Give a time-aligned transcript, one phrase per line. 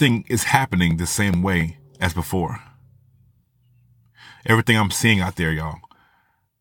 [0.00, 2.58] everything is happening the same way as before.
[4.46, 5.78] Everything I'm seeing out there, y'all,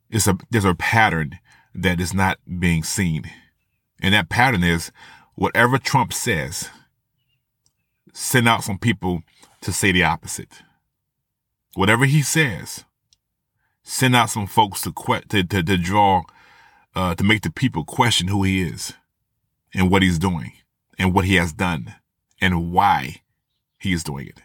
[0.09, 1.39] is a there's a pattern
[1.73, 3.31] that is not being seen.
[4.02, 4.91] And that pattern is
[5.35, 6.70] whatever Trump says,
[8.12, 9.23] send out some people
[9.62, 10.62] to say the opposite.
[11.76, 12.84] Whatever he says,
[13.84, 16.23] send out some folks to que- to, to, to draw
[16.93, 18.95] uh, to make the people question who he is
[19.73, 20.51] and what he's doing
[20.98, 21.95] and what he has done
[22.41, 23.21] and why
[23.79, 24.41] he is doing it.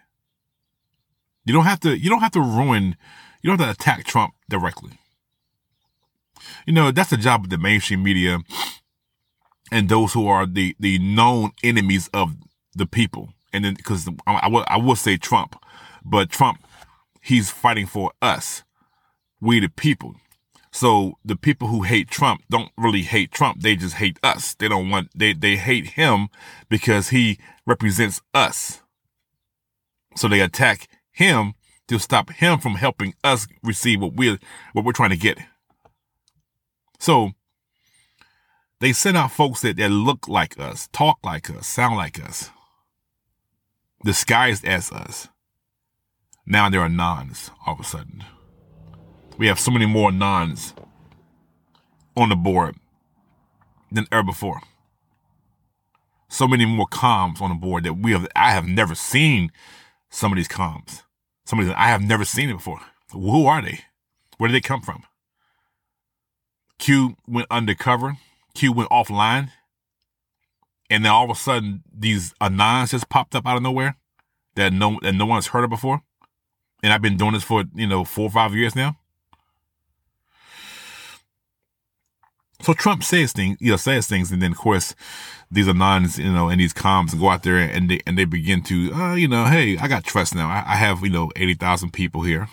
[1.44, 2.96] You don't have to, you don't have to ruin,
[3.42, 4.92] you don't have to attack Trump directly.
[6.66, 8.40] You know, that's the job of the mainstream media
[9.70, 12.36] and those who are the, the known enemies of
[12.74, 13.30] the people.
[13.52, 15.56] And then, cause I, I will, I will say Trump,
[16.04, 16.64] but Trump,
[17.20, 18.62] he's fighting for us,
[19.40, 20.16] we the people.
[20.70, 23.60] So the people who hate Trump don't really hate Trump.
[23.60, 24.54] They just hate us.
[24.54, 26.28] They don't want, they, they hate him
[26.68, 28.80] because he represents us.
[30.16, 31.54] So they attack him
[31.88, 34.38] to stop him from helping us receive what we're,
[34.72, 35.38] what we're trying to get.
[36.98, 37.32] So
[38.80, 42.50] they send out folks that, that look like us, talk like us, sound like us,
[44.04, 45.28] disguised as us.
[46.46, 48.24] Now there are nons all of a sudden.
[49.36, 50.74] We have so many more nons
[52.16, 52.76] on the board
[53.90, 54.60] than ever before.
[56.28, 59.50] So many more comms on the board that we have, I have never seen
[60.14, 61.02] some of these comms.
[61.44, 62.80] Some of these, I have never seen it before.
[63.12, 63.80] Who are they?
[64.38, 65.02] Where did they come from?
[66.78, 68.16] Q went undercover.
[68.54, 69.50] Q went offline.
[70.88, 73.96] And then all of a sudden, these anons just popped up out of nowhere
[74.54, 76.02] that no, that no one's heard of before.
[76.82, 78.96] And I've been doing this for, you know, four or five years now.
[82.60, 84.94] So Trump says things, you know, says things, and then of course
[85.50, 88.62] these anons, you know, and these comms go out there and they and they begin
[88.64, 90.48] to, uh, you know, hey, I got trust now.
[90.48, 92.48] I, I have, you know, eighty thousand people here.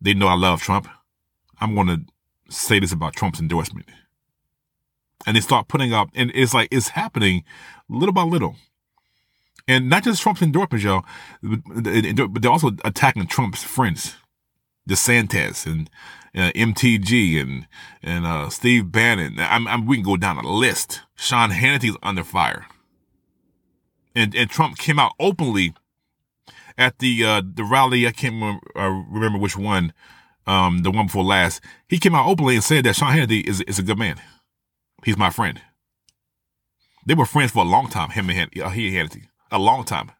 [0.00, 0.88] They know I love Trump.
[1.60, 2.00] I'm going to
[2.48, 3.86] say this about Trump's endorsement,
[5.26, 7.44] and they start putting up, and it's like it's happening
[7.88, 8.56] little by little.
[9.68, 11.04] And not just Trump's endorsement, y'all,
[11.42, 14.16] but they're also attacking Trump's friends,
[14.88, 15.90] DeSantis and
[16.34, 17.66] uh, MTG and
[18.02, 19.36] and uh, Steve Bannon.
[19.38, 21.00] I'm, I'm, we can go down a list.
[21.16, 22.66] Sean Hannity's under fire,
[24.14, 25.74] and and Trump came out openly
[26.78, 28.06] at the uh, the rally.
[28.06, 29.92] I can't remember, uh, remember which one,
[30.46, 31.60] um, the one before last.
[31.88, 34.20] He came out openly and said that Sean Hannity is is a good man.
[35.04, 35.60] He's my friend.
[37.06, 38.10] They were friends for a long time.
[38.10, 40.12] Him and uh, he and Hannity, a long time.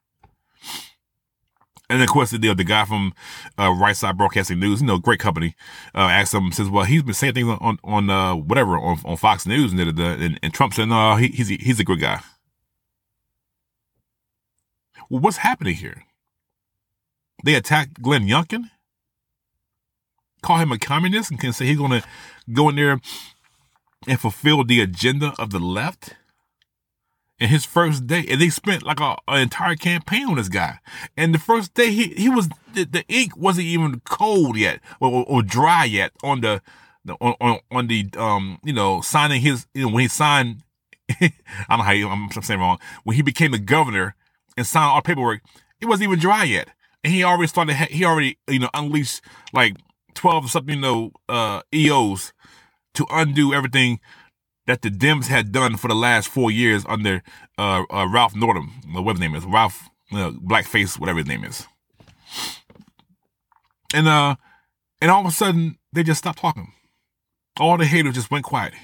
[1.90, 3.12] And of course, the, the guy from
[3.58, 5.56] uh, Right Side Broadcasting News, you know, great company,
[5.92, 9.16] uh, asked him, says, well, he's been saying things on, on uh, whatever, on, on
[9.16, 9.72] Fox News.
[9.72, 12.20] And, and, and Trump said, no, he, he's, he's a good guy.
[15.10, 16.04] Well, what's happening here?
[17.44, 18.70] They attacked Glenn Youngkin,
[20.42, 22.04] call him a communist, and can say he's going to
[22.52, 23.00] go in there
[24.06, 26.14] and fulfill the agenda of the left
[27.40, 30.78] in his first day, and they spent like a, an entire campaign on this guy.
[31.16, 35.10] And the first day, he he was the, the ink wasn't even cold yet or,
[35.10, 36.60] or, or dry yet on the,
[37.04, 40.62] the on, on, on the um you know signing his you know when he signed.
[41.20, 41.32] I
[41.68, 42.78] don't know how you, I'm saying wrong.
[43.02, 44.14] When he became the governor
[44.56, 45.40] and signed all paperwork,
[45.80, 46.68] it wasn't even dry yet,
[47.02, 47.74] and he already started.
[47.74, 49.76] He already you know unleashed like
[50.14, 52.32] twelve something you know uh EOs
[52.94, 53.98] to undo everything
[54.66, 57.22] that the Dems had done for the last four years under
[57.58, 61.66] uh, uh, Ralph Northam, whatever his name is, Ralph uh, Blackface, whatever his name is.
[63.92, 64.36] And uh,
[65.00, 66.72] and all of a sudden they just stopped talking.
[67.58, 68.74] All the haters just went quiet.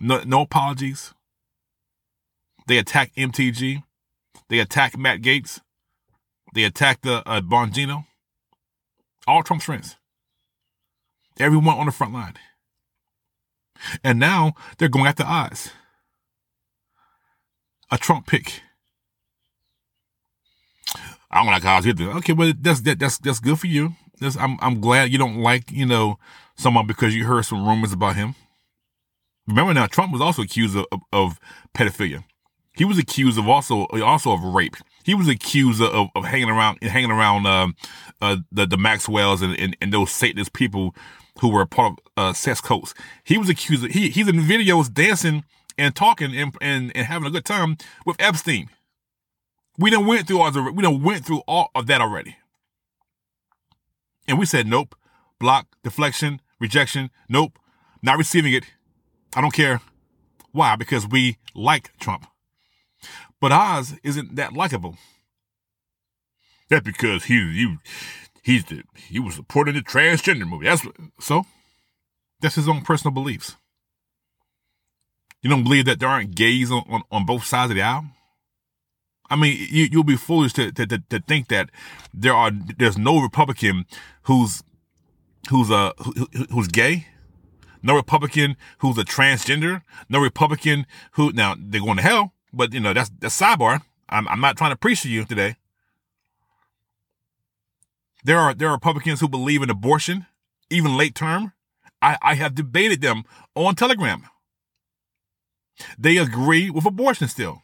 [0.00, 1.12] No, no apologies.
[2.66, 3.82] They attacked MTG.
[4.48, 5.60] They attacked Matt Gaetz.
[6.54, 8.06] They attacked the uh, Bongino.
[9.26, 9.96] All Trump's friends.
[11.38, 12.34] Everyone on the front line.
[14.02, 15.70] And now they're going after Oz.
[17.90, 18.62] A Trump pick.
[21.30, 22.10] I don't like Oz either.
[22.10, 23.94] Okay, well that's that, that's that's good for you.
[24.20, 26.18] That's, I'm I'm glad you don't like you know
[26.56, 28.34] someone because you heard some rumors about him.
[29.46, 31.40] Remember now, Trump was also accused of, of, of
[31.74, 32.24] pedophilia.
[32.74, 34.76] He was accused of also also of rape.
[35.04, 37.76] He was accused of, of hanging around hanging around um,
[38.20, 40.94] uh, the the Maxwells and, and, and those Satanist people
[41.40, 42.94] who were a part of uh, cults.
[43.24, 43.84] He was accused.
[43.84, 45.44] Of, he he's in videos dancing
[45.78, 48.68] and talking and, and and having a good time with Epstein.
[49.78, 52.36] We done went through all the, we done went through all of that already.
[54.28, 54.94] And we said nope,
[55.38, 57.58] block, deflection, rejection, nope,
[58.02, 58.64] not receiving it.
[59.34, 59.80] I don't care.
[60.52, 60.76] Why?
[60.76, 62.26] Because we like Trump.
[63.40, 64.96] But Oz isn't that likable.
[66.68, 67.76] That's because he he
[68.42, 70.66] he's the, he was supporting the transgender movie.
[70.66, 70.86] That's
[71.20, 71.44] so.
[72.40, 73.56] That's his own personal beliefs.
[75.42, 78.06] You don't believe that there aren't gays on, on, on both sides of the aisle?
[79.30, 81.70] I mean, you, you'll be foolish to, to, to, to think that
[82.12, 83.86] there are, there's no Republican
[84.22, 84.62] who's,
[85.50, 87.06] who's, uh, who, who's gay.
[87.82, 89.82] No Republican who's a transgender.
[90.08, 93.82] No Republican who, now they're going to hell, but you know, that's, that's sidebar.
[94.08, 95.56] I'm, I'm not trying to preach to you today.
[98.24, 100.26] There are, there are Republicans who believe in abortion,
[100.70, 101.52] even late term.
[102.00, 103.24] I, I have debated them
[103.54, 104.24] on Telegram.
[105.98, 107.62] They agree with abortion still.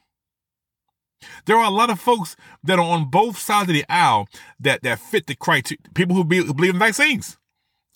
[1.46, 4.28] There are a lot of folks that are on both sides of the aisle
[4.60, 5.80] that, that fit the criteria.
[5.94, 7.36] People who, be, who believe in vaccines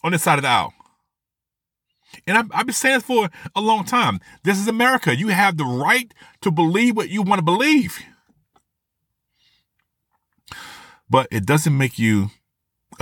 [0.02, 0.74] on this side of the aisle.
[2.26, 4.20] And I've, I've been saying this for a long time.
[4.42, 5.16] This is America.
[5.16, 6.12] You have the right
[6.42, 8.00] to believe what you want to believe.
[11.08, 12.30] But it doesn't make you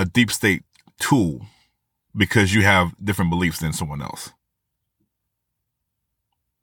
[0.00, 0.62] a deep state
[0.98, 1.42] tool
[2.16, 4.32] because you have different beliefs than someone else.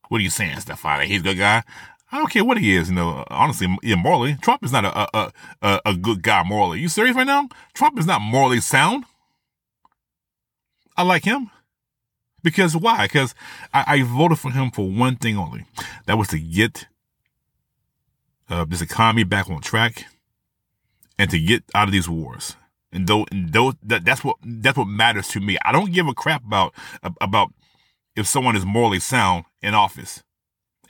[0.09, 1.03] What are you saying, Stephon?
[1.03, 1.63] He's a good guy.
[2.11, 4.37] I don't care what he is, you know, honestly, morally.
[4.41, 5.31] Trump is not a, a,
[5.61, 6.79] a, a good guy morally.
[6.79, 7.47] You serious right now?
[7.73, 9.03] Trump is not morally sound.
[10.95, 11.51] I like him.
[12.41, 13.05] Because why?
[13.05, 13.35] Because
[13.73, 15.65] I, I voted for him for one thing only.
[16.05, 16.87] That was to get
[18.49, 20.05] uh, this economy back on track
[21.19, 22.55] and to get out of these wars.
[22.91, 25.57] And though, and though that, that's what that's what matters to me.
[25.65, 26.73] I don't give a crap about
[27.21, 27.53] about
[28.15, 30.23] if someone is morally sound in office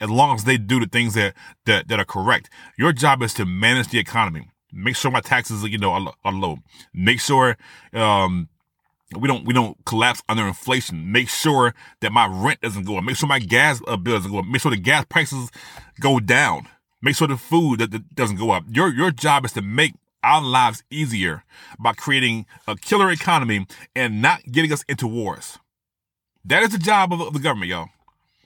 [0.00, 1.34] as long as they do the things that,
[1.66, 2.50] that, that are correct.
[2.76, 4.48] Your job is to manage the economy.
[4.72, 6.58] Make sure my taxes, you know, are, are low.
[6.92, 7.56] Make sure,
[7.92, 8.48] um,
[9.18, 11.10] we don't we don't collapse under inflation.
[11.10, 13.04] Make sure that my rent doesn't go up.
[13.04, 14.44] Make sure my gas uh, bill doesn't go up.
[14.44, 15.50] Make sure the gas prices
[15.98, 16.68] go down.
[17.00, 18.64] Make sure the food that, that doesn't go up.
[18.68, 21.44] Your your job is to make our lives easier
[21.78, 25.58] by creating a killer economy and not getting us into wars.
[26.44, 27.88] That is the job of the government, y'all.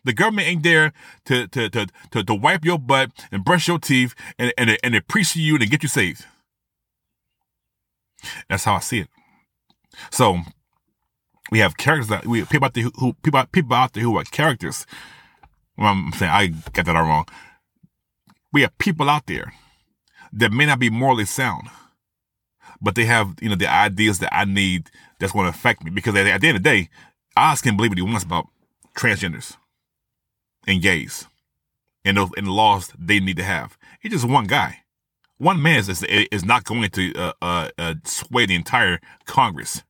[0.04, 0.92] The government ain't there
[1.26, 4.94] to, to, to, to, to wipe your butt and brush your teeth and, and, and
[4.96, 6.24] appreciate you and get you saved.
[8.48, 9.08] That's how I see it.
[10.10, 10.38] So
[11.50, 14.86] we have characters that we people out there who, people out there who are characters.
[15.76, 17.26] Well, I'm saying I got that all wrong.
[18.52, 19.52] We have people out there
[20.32, 21.68] that may not be morally sound,
[22.80, 25.90] but they have you know the ideas that I need that's going to affect me.
[25.90, 26.88] Because at, at the end of the day,
[27.36, 28.48] Oz can believe what he wants about
[28.94, 29.56] transgenders
[30.66, 31.26] and gays
[32.04, 33.78] and those and the laws they need to have.
[34.00, 34.78] He's just one guy.
[35.38, 39.82] One man is, is not going to uh, uh, uh, sway the entire Congress.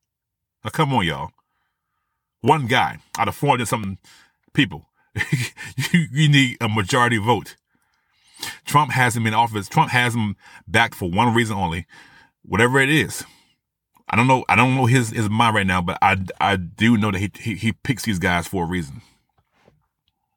[0.64, 1.30] Now, come on, y'all.
[2.40, 3.98] One guy out of 400 something
[4.54, 4.86] people.
[5.92, 7.56] you, you need a majority vote.
[8.64, 9.68] Trump has him in office.
[9.68, 10.36] Trump has him
[10.66, 11.86] back for one reason only.
[12.42, 13.24] Whatever it is.
[14.08, 14.44] I don't know.
[14.48, 17.30] I don't know his, his mind right now, but I, I do know that he,
[17.38, 19.00] he, he picks these guys for a reason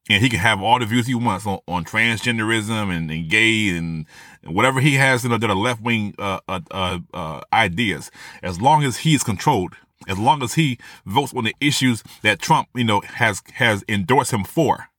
[0.10, 3.70] and he can have all the views he wants on, on transgenderism and, and gay
[3.76, 4.06] and,
[4.44, 8.12] whatever he has you know, left wing uh, uh, uh, uh, ideas.
[8.44, 9.74] As long as he is controlled,
[10.08, 14.32] as long as he votes on the issues that Trump, you know, has has endorsed
[14.32, 14.90] him for,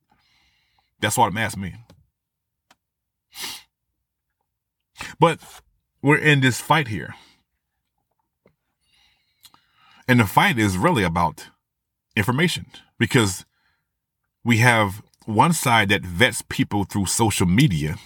[1.01, 1.75] that's what I'm asking me.
[5.19, 5.41] But
[6.03, 7.15] we're in this fight here.
[10.09, 11.49] And the fight is really about
[12.15, 12.67] information
[12.99, 13.45] because
[14.45, 17.97] we have one side that vets people through social media.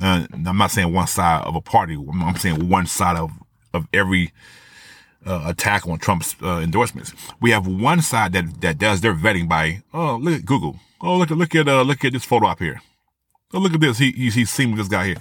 [0.00, 1.94] Uh, I'm not saying one side of a party.
[1.94, 3.30] I'm saying one side of,
[3.72, 4.32] of every
[5.24, 7.14] uh, attack on Trump's uh, endorsements.
[7.40, 10.80] We have one side that, that does their vetting by, oh, look at Google.
[11.00, 12.82] Oh, look at, look at, uh, look at this photo up here.
[13.52, 13.98] Oh, look at this.
[13.98, 15.16] He, he's, he's seen this guy here.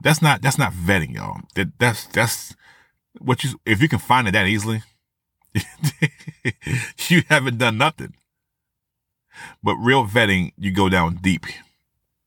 [0.00, 1.40] That's not, that's not vetting, y'all.
[1.54, 2.54] That, that's, that's
[3.18, 4.82] what you, if you can find it that easily,
[7.08, 8.14] you haven't done nothing.
[9.62, 11.46] But real vetting, you go down deep.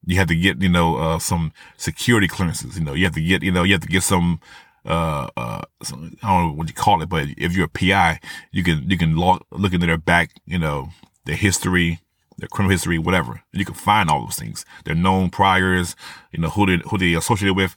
[0.05, 2.77] You have to get, you know, uh, some security clearances.
[2.77, 4.39] You know, you have to get, you know, you have to get some,
[4.85, 8.19] uh, uh, some, I don't know what you call it, but if you're a PI,
[8.51, 10.89] you can, you can log, look into their back, you know,
[11.25, 11.99] their history,
[12.37, 13.41] their criminal history, whatever.
[13.53, 14.65] You can find all those things.
[14.83, 15.95] Their known priors,
[16.31, 17.75] you know, who they, who they associated with.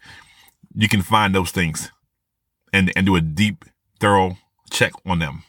[0.75, 1.91] You can find those things
[2.73, 3.65] and, and do a deep,
[4.01, 4.37] thorough
[4.71, 5.45] check on them.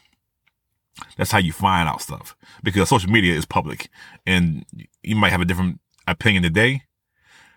[1.16, 3.88] That's how you find out stuff because social media is public
[4.26, 4.64] and
[5.02, 6.82] you might have a different opinion today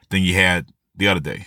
[0.09, 1.45] than you had the other day.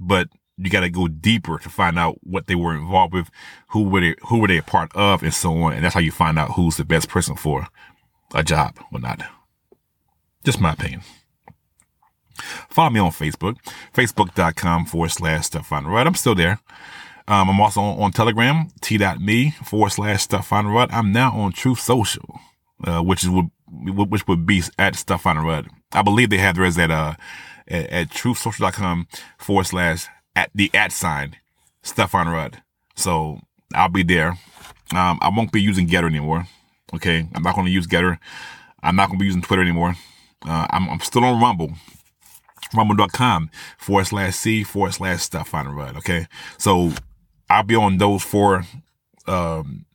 [0.00, 0.28] But
[0.58, 3.30] you got to go deeper to find out what they were involved with,
[3.68, 5.72] who were they, who were they a part of and so on.
[5.72, 7.68] And that's how you find out who's the best person for
[8.34, 9.22] a job or not.
[10.44, 11.02] Just my opinion.
[12.68, 13.56] Follow me on Facebook,
[13.94, 16.06] facebook.com forward slash Stephon Rudd.
[16.06, 16.58] I'm still there.
[17.28, 20.90] Um, I'm also on, on Telegram, t.me forward slash Stephon Rudd.
[20.90, 22.40] I'm now on Truth Social,
[22.84, 25.68] uh, which is would which would be at Stephon.
[25.92, 27.14] I believe they have theirs at uh
[27.68, 29.06] at, at truthsocial.com
[29.38, 31.36] forward slash at the at sign
[31.82, 32.62] Stephon Rudd.
[32.96, 33.40] So
[33.74, 34.38] I'll be there.
[34.94, 36.46] Um, I won't be using Gettr anymore.
[36.94, 38.18] Okay, I'm not going to use Gettr.
[38.82, 39.94] I'm not going to be using Twitter anymore.
[40.46, 41.72] Uh, I'm, I'm still on Rumble
[42.74, 45.96] rumble.com forward slash C forward slash stuff Stephon Rudd.
[45.98, 46.26] Okay.
[46.58, 46.92] So
[47.50, 48.64] I'll be on those four,
[49.26, 49.86] um,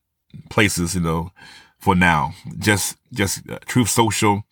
[0.49, 1.31] places, you know,
[1.79, 2.33] for now.
[2.59, 4.43] Just, just uh, Truth Social,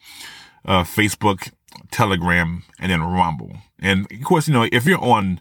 [0.65, 1.51] uh, Facebook,
[1.91, 3.57] Telegram, and then Rumble.
[3.79, 5.39] And of course, you know, if you're on,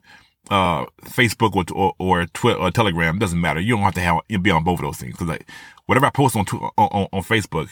[0.51, 3.61] uh, Facebook or, or, Twitter or Telegram, doesn't matter.
[3.61, 5.17] You don't have to have, be on both of those things.
[5.17, 5.49] Cause like,
[5.87, 6.47] whatever I post on,
[6.77, 7.69] on, on Facebook,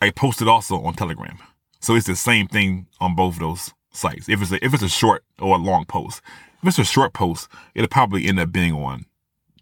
[0.00, 1.38] I post it also on Telegram.
[1.80, 4.28] So it's the same thing on both of those sites.
[4.28, 6.22] If it's a, if it's a short or a long post,
[6.62, 9.04] if it's a short post, it'll probably end up being on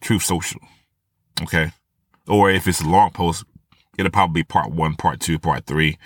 [0.01, 0.61] Truth Social.
[1.43, 1.73] Okay.
[2.29, 3.45] Or if it's a long post,
[3.99, 5.99] it'll probably be part one, part two, part three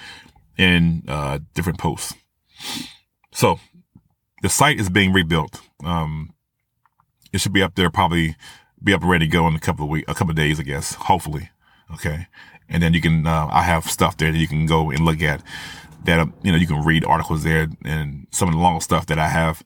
[0.56, 2.14] in, uh, different posts.
[3.32, 3.60] So
[4.42, 5.60] the site is being rebuilt.
[5.84, 6.34] Um,
[7.32, 8.36] it should be up there, probably
[8.82, 10.62] be up ready to go in a couple of weeks, a couple of days, I
[10.62, 11.50] guess, hopefully.
[11.94, 12.26] Okay.
[12.68, 15.22] And then you can, uh, I have stuff there that you can go and look
[15.22, 15.42] at
[16.04, 19.18] that, you know, you can read articles there and some of the long stuff that
[19.18, 19.62] I have,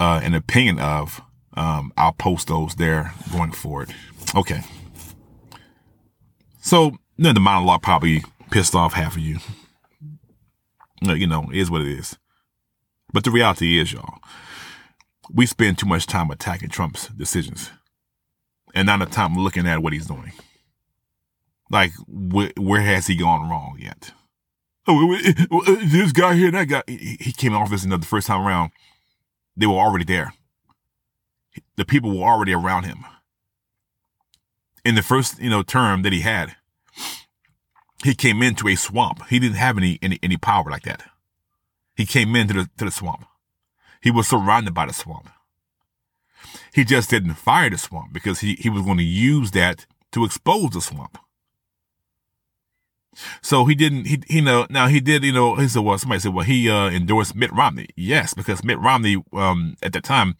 [0.00, 1.20] uh, an opinion of.
[1.54, 3.92] Um, I'll post those there going forward.
[4.34, 4.60] Okay.
[6.60, 9.38] So then the monologue probably pissed off half of you.
[11.00, 12.16] You know, is what it is.
[13.12, 14.18] But the reality is, y'all,
[15.32, 17.70] we spend too much time attacking Trump's decisions
[18.74, 20.32] and not enough time looking at what he's doing.
[21.70, 24.12] Like, wh- where has he gone wrong yet?
[24.88, 25.14] oh,
[25.84, 28.70] this guy here, that guy, he came in office the first time around,
[29.56, 30.32] they were already there.
[31.76, 33.04] The people were already around him.
[34.84, 36.56] In the first, you know, term that he had,
[38.04, 39.26] he came into a swamp.
[39.28, 41.02] He didn't have any, any, any power like that.
[41.98, 43.26] He came into the, to the swamp.
[44.00, 45.28] He was surrounded by the swamp.
[46.72, 50.24] He just didn't fire the swamp because he, he was going to use that to
[50.24, 51.18] expose the swamp.
[53.42, 56.20] So he didn't, he, you know, now he did, you know, he said, well, somebody
[56.20, 57.88] said, well, he, uh, endorsed Mitt Romney.
[57.96, 60.36] Yes, because Mitt Romney, um, at the time,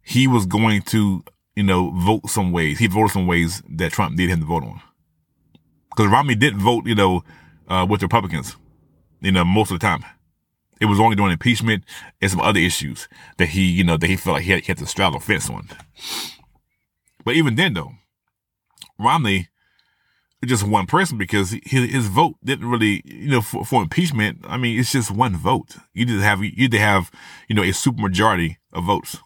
[0.00, 1.22] he was going to,
[1.56, 2.78] you know, vote some ways.
[2.78, 4.80] He voted some ways that Trump needed him to vote on.
[5.90, 7.22] Because Romney didn't vote, you know,
[7.68, 8.56] uh, with Republicans,
[9.20, 10.02] you know, most of the time.
[10.80, 11.84] It was only during impeachment
[12.20, 14.66] and some other issues that he, you know, that he felt like he had, he
[14.68, 15.68] had to straddle fence on.
[17.24, 17.92] But even then, though,
[18.98, 19.48] Romney,
[20.44, 24.38] just one person because his, his vote didn't really, you know, for, for impeachment.
[24.48, 25.76] I mean, it's just one vote.
[25.92, 27.10] You either have, you either have,
[27.48, 29.18] you know, a super majority of votes.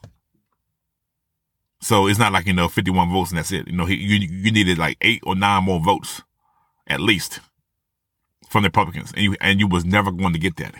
[1.80, 3.68] So it's not like, you know, 51 votes and that's it.
[3.68, 6.22] You know, he, you, you needed like eight or nine more votes
[6.86, 7.40] at least
[8.48, 9.12] from the Republicans.
[9.12, 10.74] And you, and you was never going to get that.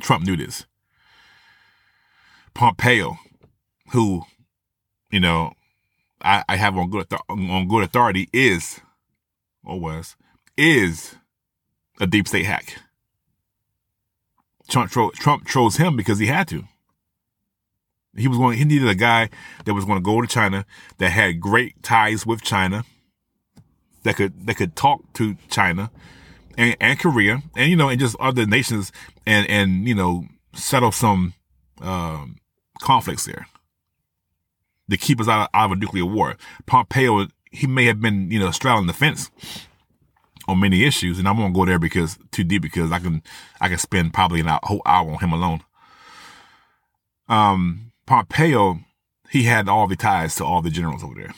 [0.00, 0.66] Trump knew this.
[2.54, 3.18] Pompeo,
[3.92, 4.22] who,
[5.10, 5.52] you know,
[6.22, 8.80] I, I have on good, on good authority is
[9.64, 10.16] or was,
[10.56, 11.16] is
[12.00, 12.78] a deep state hack.
[14.68, 16.64] Trump, tro- Trump chose him because he had to.
[18.16, 19.28] He was going, he needed a guy
[19.66, 20.64] that was going to go to China,
[20.98, 22.84] that had great ties with China,
[24.04, 25.90] that could, that could talk to China
[26.56, 28.90] and, and Korea and, you know, and just other nations
[29.26, 31.34] and, and, you know, settle some,
[31.80, 32.38] um,
[32.80, 33.46] conflicts there
[34.90, 36.36] to keep us out of, out of a nuclear war.
[36.66, 39.30] Pompeo he may have been, you know, straddling the fence
[40.46, 43.22] on many issues, and I won't go there because too deep because I can
[43.60, 45.62] I can spend probably a whole hour on him alone.
[47.28, 48.80] Um, Pompeo,
[49.30, 51.34] he had all the ties to all the generals over there.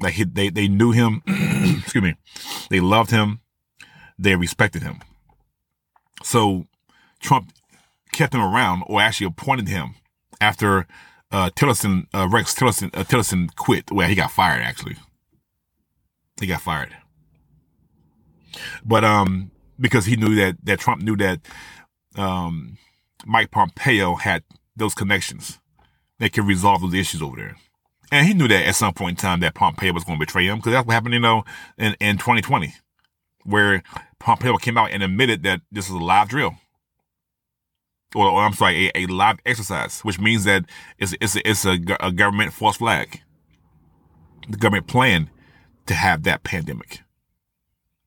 [0.00, 2.16] Like he, they they knew him, excuse me,
[2.70, 3.40] they loved him,
[4.18, 5.00] they respected him.
[6.22, 6.66] So
[7.20, 7.52] Trump
[8.12, 9.94] kept him around, or actually appointed him
[10.40, 10.86] after
[11.30, 13.90] uh, Tillerson, uh, Rex Tillerson, uh, Tillerson quit.
[13.90, 14.96] Well, he got fired actually.
[16.40, 16.96] He got fired.
[18.84, 21.40] But um, because he knew that that Trump knew that
[22.16, 22.78] um,
[23.24, 24.42] Mike Pompeo had
[24.76, 25.58] those connections
[26.18, 27.56] that could resolve those issues over there.
[28.12, 30.46] And he knew that at some point in time that Pompeo was going to betray
[30.46, 31.44] him because that's what happened, you know,
[31.78, 32.74] in, in 2020,
[33.44, 33.82] where
[34.18, 36.56] Pompeo came out and admitted that this was a live drill.
[38.14, 40.64] Or, or I'm sorry, a, a, live exercise, which means that
[40.98, 43.20] it's, it's, a, it's a, a government false flag.
[44.48, 45.30] The government planned
[45.86, 47.00] to have that pandemic.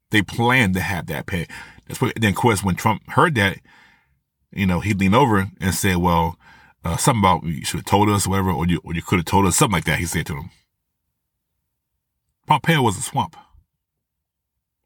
[0.09, 1.47] They planned to have that pan.
[1.87, 3.59] That's what, then of course when Trump heard that,
[4.51, 6.37] you know, he leaned over and said, well,
[6.85, 9.25] uh, something about you should have told us, whatever, or you, or you could have
[9.25, 10.49] told us, something like that, he said to him.
[12.45, 13.37] Pompeo was a swamp.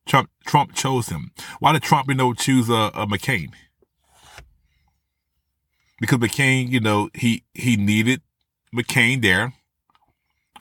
[0.05, 1.31] Trump, Trump chose him.
[1.59, 3.51] Why did Trump, you know, choose, uh, uh, McCain?
[5.99, 8.21] Because McCain, you know, he, he needed
[8.75, 9.53] McCain there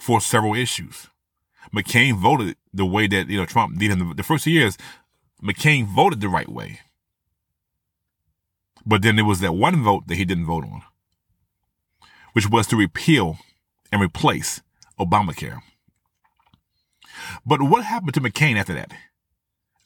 [0.00, 1.08] for several issues.
[1.74, 4.14] McCain voted the way that, you know, Trump needed him.
[4.16, 4.78] The first years,
[5.42, 6.80] McCain voted the right way.
[8.84, 10.82] But then there was that one vote that he didn't vote on,
[12.32, 13.38] which was to repeal
[13.90, 14.62] and replace
[14.98, 15.60] Obamacare.
[17.44, 18.92] But what happened to McCain after that?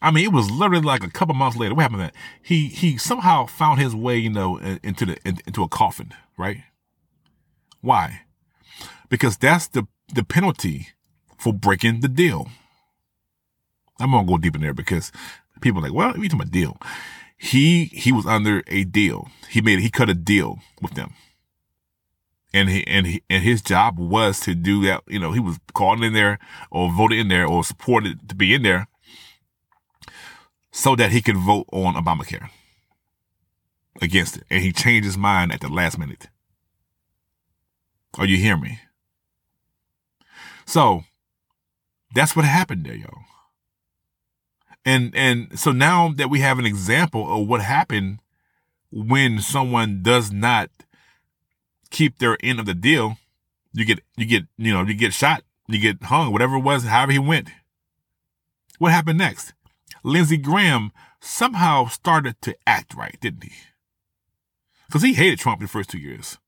[0.03, 1.75] I mean, it was literally like a couple months later.
[1.75, 2.01] What happened?
[2.01, 6.63] That he he somehow found his way, you know, into the into a coffin, right?
[7.81, 8.23] Why?
[9.09, 10.89] Because that's the the penalty
[11.39, 12.49] for breaking the deal.
[13.99, 15.13] I'm gonna go deep in there because
[15.61, 16.79] people are like, well, we talking about deal.
[17.37, 19.29] He he was under a deal.
[19.49, 21.13] He made he cut a deal with them.
[22.53, 25.03] And he and he and his job was to do that.
[25.07, 26.39] You know, he was called in there
[26.71, 28.87] or voted in there or supported to be in there
[30.71, 32.49] so that he could vote on Obamacare
[34.01, 34.45] against it.
[34.51, 36.29] And he changed his mind at the last minute.
[38.19, 38.81] Are you hear me?
[40.67, 41.05] So
[42.15, 43.25] that's what happened there, y'all.
[44.85, 48.21] And and so now that we have an example of what happened
[48.91, 50.71] when someone does not
[51.91, 53.19] keep their end of the deal,
[53.73, 56.85] you get you get you know you get shot, you get hung, whatever it was,
[56.85, 57.49] however he went.
[58.79, 59.53] What happened next?
[60.03, 63.53] Lindsey Graham somehow started to act right, didn't he?
[64.87, 66.39] Because he hated Trump in the first two years.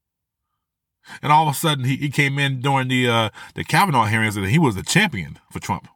[1.22, 4.36] And all of a sudden, he, he came in during the uh, the Kavanaugh hearings,
[4.36, 5.88] and he was the champion for Trump.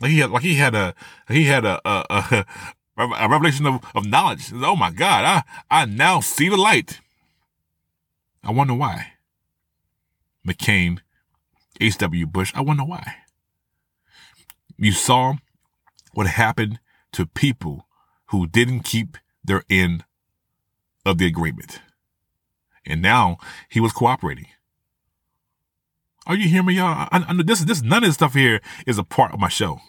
[0.00, 0.94] Like he had, like he had a,
[1.28, 2.46] he had a, a, a,
[3.18, 4.52] a revelation of, of knowledge.
[4.52, 5.42] Oh my God, I,
[5.82, 7.00] I now see the light.
[8.42, 9.12] I wonder why.
[10.46, 11.00] McCain,
[11.80, 12.26] H.W.
[12.26, 13.16] Bush, I wonder why.
[14.76, 15.34] You saw
[16.12, 16.80] what happened
[17.12, 17.86] to people
[18.26, 20.04] who didn't keep their end
[21.04, 21.80] of the agreement.
[22.84, 24.46] And now he was cooperating.
[26.26, 27.08] Are you hearing me, y'all?
[27.10, 29.80] I, I, this, this, none of this stuff here is a part of my show.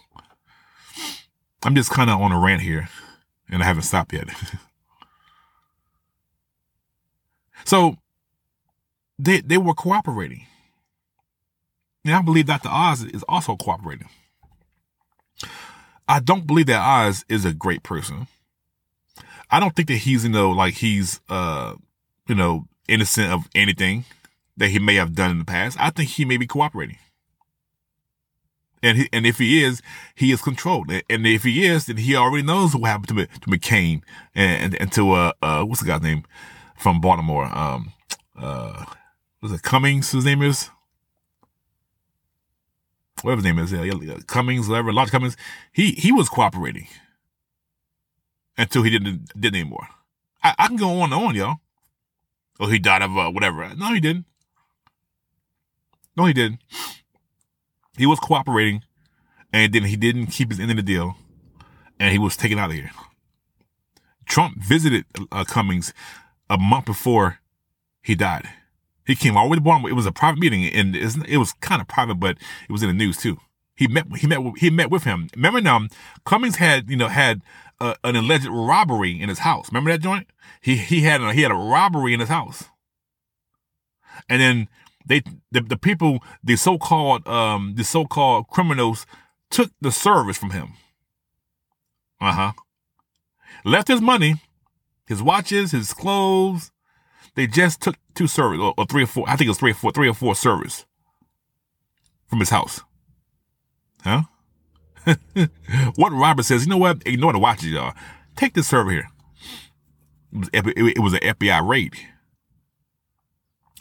[1.62, 2.88] I'm just kind of on a rant here,
[3.50, 4.28] and I haven't stopped yet.
[7.66, 7.96] so
[9.18, 10.46] they they were cooperating.
[12.04, 12.70] And I believe Dr.
[12.70, 14.08] Oz is also cooperating.
[16.10, 18.26] I don't believe that Oz is a great person.
[19.48, 21.74] I don't think that he's, you know, like he's, uh,
[22.26, 24.04] you know, innocent of anything
[24.56, 25.76] that he may have done in the past.
[25.78, 26.98] I think he may be cooperating.
[28.82, 29.82] And he, and if he is,
[30.16, 30.90] he is controlled.
[30.90, 34.02] And if he is, then he already knows what happened to, to McCain
[34.34, 36.24] and, and, and to, uh, uh, what's the guy's name
[36.76, 37.44] from Baltimore?
[37.56, 37.92] Um,
[38.36, 38.84] uh,
[39.40, 40.10] was it Cummings?
[40.10, 40.70] His name is?
[43.22, 45.36] Whatever his name is, yeah, Cummings, whatever, Elijah Cummings.
[45.72, 46.86] He, he was cooperating
[48.56, 49.88] until he didn't, didn't anymore.
[50.42, 51.56] I, I can go on and on, y'all.
[52.58, 53.70] Oh, he died of uh, whatever.
[53.74, 54.26] No, he didn't.
[56.16, 56.60] No, he didn't.
[57.96, 58.82] He was cooperating,
[59.52, 61.16] and then he didn't keep his end of the deal,
[61.98, 62.90] and he was taken out of here.
[64.26, 65.92] Trump visited uh, Cummings
[66.48, 67.38] a month before
[68.02, 68.48] he died.
[69.10, 69.90] He came all to Baltimore.
[69.90, 72.88] It was a private meeting, and it was kind of private, but it was in
[72.88, 73.38] the news too.
[73.74, 75.28] He met he met he met with him.
[75.34, 75.88] Remember now,
[76.24, 77.42] Cummings had you know had
[77.80, 79.68] uh, an alleged robbery in his house.
[79.72, 80.28] Remember that joint?
[80.60, 82.66] He he had a, he had a robbery in his house,
[84.28, 84.68] and then
[85.04, 89.06] they the, the people the so called um the so called criminals
[89.50, 90.74] took the service from him.
[92.20, 92.52] Uh huh.
[93.64, 94.36] Left his money,
[95.04, 96.70] his watches, his clothes.
[97.34, 99.28] They just took two servers or, or three or four.
[99.28, 100.86] I think it was three or four, three or four servers
[102.26, 102.80] from his house.
[104.02, 104.22] Huh?
[105.96, 107.02] what Robert says, you know what?
[107.06, 107.94] Ignore the watches, y'all.
[108.36, 109.08] Take this server here.
[110.52, 111.94] It was, it was an FBI raid.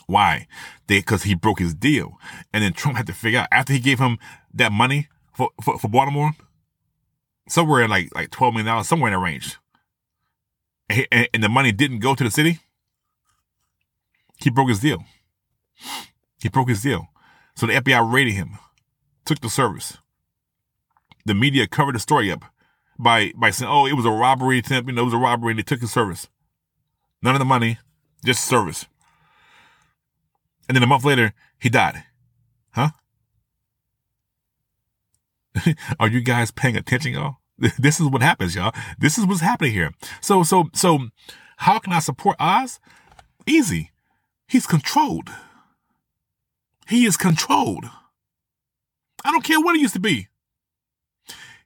[0.08, 0.48] Why?
[0.88, 2.18] Because he broke his deal,
[2.52, 4.18] and then Trump had to figure out after he gave him
[4.52, 6.32] that money for for, for Baltimore,
[7.48, 9.58] somewhere like like twelve million dollars, somewhere in that range,
[10.90, 12.60] and, and the money didn't go to the city.
[14.40, 15.04] He broke his deal.
[16.42, 17.08] He broke his deal,
[17.56, 18.58] so the FBI raided him,
[19.26, 19.98] took the service.
[21.26, 22.46] The media covered the story up
[22.98, 24.90] by by saying, "Oh, it was a robbery attempt.
[24.90, 26.30] You know, it was a robbery, and they took his service."
[27.22, 27.78] None of the money,
[28.24, 28.86] just service.
[30.68, 32.04] And then a month later, he died.
[32.72, 32.92] Huh?
[36.00, 37.38] Are you guys paying attention, y'all?
[37.78, 38.74] This is what happens, y'all.
[38.98, 39.92] This is what's happening here.
[40.22, 41.10] So, so, so
[41.58, 42.80] How can I support Oz?
[43.46, 43.92] Easy.
[44.50, 45.30] He's controlled.
[46.88, 47.86] He is controlled.
[49.24, 50.28] I don't care what he used to be.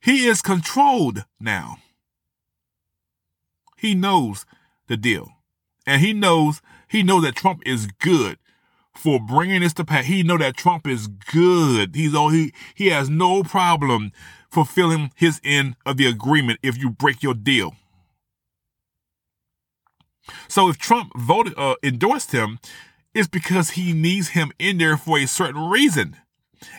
[0.01, 1.77] He is controlled now.
[3.77, 4.45] He knows
[4.87, 5.29] the deal.
[5.85, 8.37] And he knows, he knows that Trump is good
[8.93, 10.05] for bringing this to pass.
[10.05, 11.95] He know that Trump is good.
[11.95, 14.11] He's all he he has no problem
[14.51, 17.75] fulfilling his end of the agreement if you break your deal.
[20.47, 22.59] So if Trump voted uh, endorsed him,
[23.13, 26.17] it's because he needs him in there for a certain reason.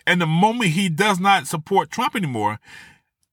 [0.07, 2.59] And the moment he does not support Trump anymore,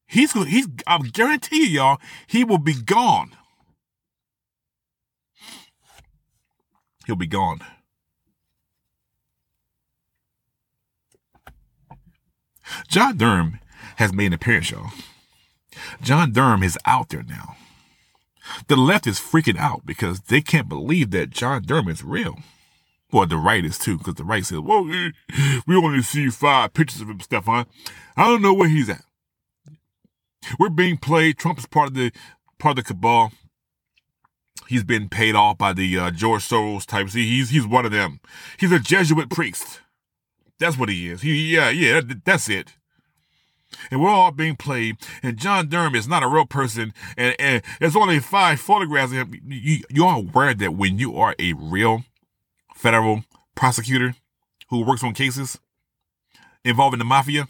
[0.08, 3.32] he's he's I guarantee you, y'all, he will be gone.
[7.06, 7.62] He'll be gone.
[12.88, 13.60] John Durham
[13.97, 14.91] has made an appearance, y'all.
[16.02, 17.56] John Durham is out there now.
[18.68, 22.40] The left is freaking out because they can't believe that John Durham is real.
[23.12, 27.02] Well, the right is too, because the right says, well, we only see five pictures
[27.02, 27.66] of him, Stephon.
[28.16, 29.04] I don't know where he's at.
[30.58, 31.38] We're being played.
[31.38, 32.12] Trump is part of the
[32.58, 33.32] part of the cabal.
[34.68, 37.14] He's been paid off by the uh, George Soros types.
[37.14, 38.22] He's he's one of them.
[38.58, 39.82] He's a Jesuit priest.
[40.58, 41.22] That's what he is.
[41.22, 42.76] He yeah yeah that's it
[43.90, 44.98] and we're all being played.
[45.24, 49.18] And John Durham is not a real person, and, and there's only five photographs of
[49.18, 49.42] him.
[49.46, 52.04] You, you are aware that when you are a real
[52.76, 53.24] federal
[53.56, 54.16] prosecutor
[54.70, 55.60] who works on cases
[56.64, 57.48] involving the mafia,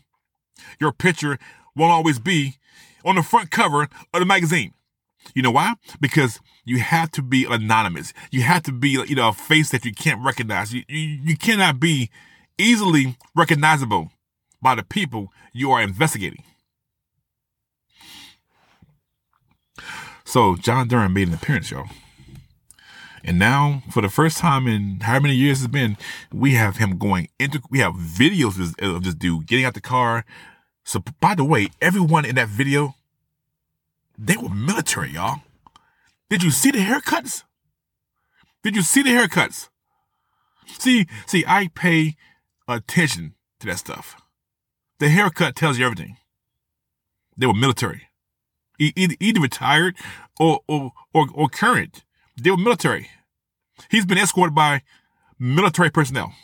[0.79, 1.37] your picture
[1.75, 2.55] won't always be
[3.05, 4.73] on the front cover of the magazine.
[5.35, 5.75] You know why?
[5.99, 8.13] Because you have to be anonymous.
[8.31, 10.73] You have to be, you know, a face that you can't recognize.
[10.73, 12.09] You, you, you cannot be
[12.57, 14.11] easily recognizable
[14.61, 16.43] by the people you are investigating.
[20.23, 21.89] So John Durham made an appearance, y'all.
[23.23, 25.97] And now, for the first time in how many years it's been,
[26.33, 29.73] we have him going into, we have videos of this, of this dude getting out
[29.73, 30.25] the car.
[30.83, 32.95] So, by the way, everyone in that video,
[34.17, 35.41] they were military, y'all.
[36.29, 37.43] Did you see the haircuts?
[38.63, 39.69] Did you see the haircuts?
[40.65, 42.15] See, see, I pay
[42.67, 44.20] attention to that stuff.
[45.01, 46.17] The haircut tells you everything.
[47.35, 48.03] They were military,
[48.77, 49.95] either, either retired
[50.39, 52.03] or, or, or, or current.
[52.39, 53.09] They were military.
[53.89, 54.83] He's been escorted by
[55.39, 56.35] military personnel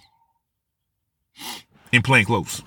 [1.91, 2.63] in plain clothes.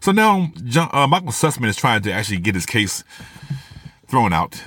[0.00, 3.02] So now John, uh, Michael Sussman is trying to actually get his case
[4.06, 4.62] thrown out,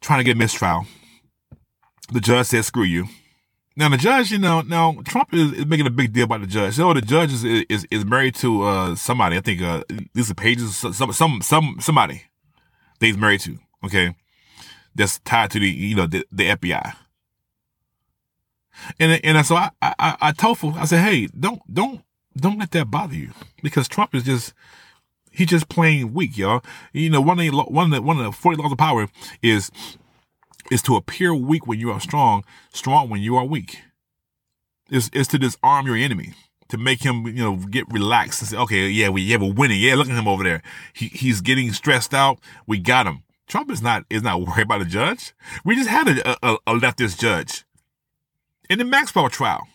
[0.00, 0.86] trying to get mistrial.
[2.10, 3.06] The judge says, screw you.
[3.78, 6.48] Now the judge, you know, now Trump is, is making a big deal about the
[6.48, 6.74] judge.
[6.74, 9.36] So the judge is is, is married to uh, somebody.
[9.36, 9.84] I think uh,
[10.16, 12.24] Lisa Page is some some some somebody
[12.98, 13.56] he's married to.
[13.84, 14.16] Okay,
[14.96, 16.96] that's tied to the you know the, the FBI.
[18.98, 22.02] And and so I, I I told him I said, hey, don't don't
[22.36, 23.30] don't let that bother you
[23.62, 24.54] because Trump is just
[25.30, 26.64] he's just plain weak, y'all.
[26.92, 29.06] You know, one of the one of the one of the forty laws of power
[29.40, 29.70] is
[30.70, 33.80] is to appear weak when you are strong, strong when you are weak.
[34.90, 36.32] Is is to disarm your enemy,
[36.68, 39.80] to make him, you know, get relaxed and say, okay, yeah, we yeah, we're winning.
[39.80, 40.62] Yeah, look at him over there.
[40.94, 42.38] He he's getting stressed out.
[42.66, 43.22] We got him.
[43.46, 45.34] Trump is not is not worried about a judge.
[45.64, 47.64] We just had a, a, a leftist judge
[48.70, 49.66] in the Maxwell trial.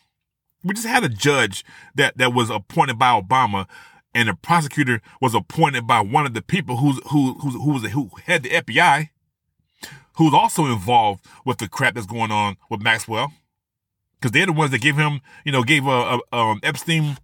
[0.64, 3.68] We just had a judge that that was appointed by Obama,
[4.16, 7.84] and the prosecutor was appointed by one of the people who's who who who was
[7.92, 9.10] who had the FBI
[10.16, 13.32] who's also involved with the crap that's going on with Maxwell.
[14.20, 17.18] Because they're the ones that gave him, you know, gave uh, uh, um, Epstein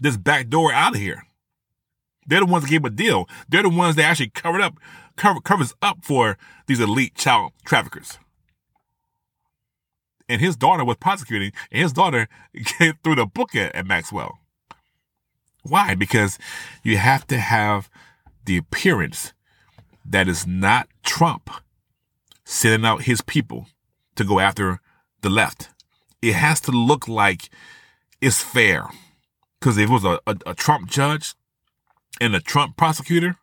[0.00, 1.24] this back door out of here.
[2.26, 3.28] They're the ones that gave a deal.
[3.48, 4.74] They're the ones that actually covered up,
[5.16, 8.18] cover, covers up for these elite child traffickers.
[10.28, 12.28] And his daughter was prosecuting, and his daughter
[13.04, 14.38] threw the book at, at Maxwell.
[15.62, 15.94] Why?
[15.94, 16.38] Because
[16.82, 17.88] you have to have
[18.44, 19.32] the appearance
[20.04, 21.50] that is not Trump
[22.44, 23.66] sending out his people
[24.16, 24.80] to go after
[25.22, 25.70] the left.
[26.20, 27.50] It has to look like
[28.20, 28.86] it's fair.
[29.58, 31.34] Because if it was a, a, a, Trump judge
[32.20, 33.36] and a Trump prosecutor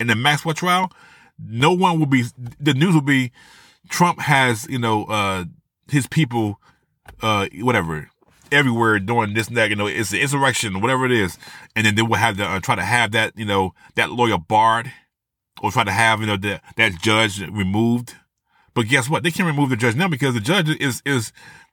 [0.00, 0.90] in the Maxwell trial,
[1.38, 2.24] no one will be,
[2.58, 3.32] the news will be
[3.88, 5.44] Trump has, you know, uh,
[5.90, 6.60] his people,
[7.22, 8.10] uh, whatever,
[8.50, 11.38] everywhere doing this and that, you know, it's an insurrection, whatever it is.
[11.76, 14.38] And then they will have to uh, try to have that, you know, that lawyer
[14.38, 14.92] barred
[15.62, 18.14] or try to have, you know, the, that judge removed.
[18.74, 19.22] But guess what?
[19.22, 21.32] They can't remove the judge now because the judge is, is,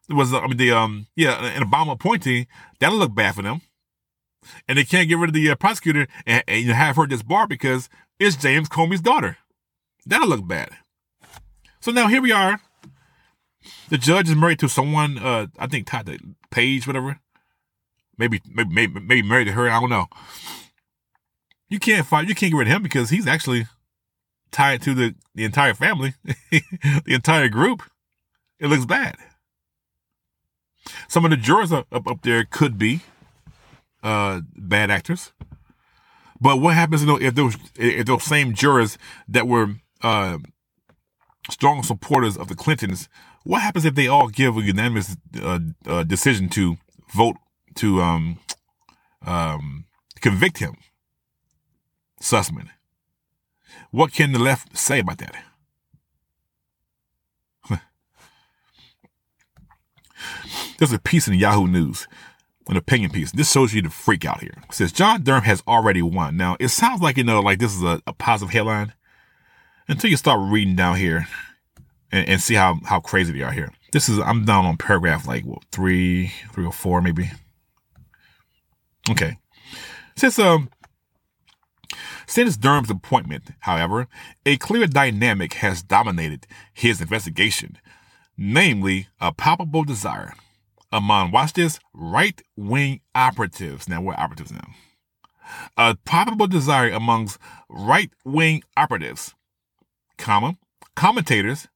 [0.09, 2.47] was, I mean, the, um, yeah, an Obama appointee.
[2.79, 3.61] That'll look bad for them.
[4.67, 7.49] And they can't get rid of the uh, prosecutor and, and you have her disbarred
[7.49, 9.37] because it's James Comey's daughter.
[10.05, 10.69] That'll look bad.
[11.79, 12.61] So now here we are.
[13.89, 16.15] The judge is married to someone, uh, I think Todd
[16.51, 17.19] Page, whatever.
[18.17, 19.69] Maybe, maybe, maybe, maybe married to her.
[19.69, 20.07] I don't know.
[21.69, 22.27] You can't fight.
[22.27, 23.67] You can't get rid of him because he's actually
[24.55, 27.83] tied to the, the entire family, the entire group.
[28.57, 29.17] It looks bad.
[31.09, 33.01] Some of the jurors up, up, up there could be
[34.01, 35.33] uh, bad actors.
[36.39, 40.37] But what happens you know, if those if those same jurors that were uh,
[41.49, 43.09] strong supporters of the Clintons,
[43.43, 46.77] what happens if they all give a unanimous uh, uh, decision to
[47.13, 47.35] vote
[47.75, 48.39] to um,
[49.25, 49.85] um,
[50.21, 50.75] convict him,
[52.21, 52.69] Sussman?
[53.91, 55.35] What can the left say about that?
[60.77, 62.07] There's a piece in Yahoo News,
[62.67, 63.31] an opinion piece.
[63.31, 64.53] This shows you the freak out here.
[64.69, 66.35] It says John Durham has already won.
[66.37, 68.93] Now, it sounds like, you know, like this is a, a positive headline
[69.87, 71.27] until you start reading down here
[72.11, 73.71] and, and, see how, how crazy they are here.
[73.91, 77.31] This is, I'm down on paragraph like what, three, three or four maybe.
[79.09, 79.37] Okay.
[80.15, 80.69] Since, um,
[82.27, 84.07] since Durham's appointment, however,
[84.45, 87.77] a clear dynamic has dominated his investigation,
[88.37, 90.33] namely a palpable desire
[90.91, 93.89] among, watch this, right wing operatives.
[93.89, 94.67] Now, we're operatives now.
[95.77, 97.37] A palpable desire amongst
[97.69, 99.35] right wing operatives,
[100.17, 100.57] comma,
[100.95, 101.67] commentators,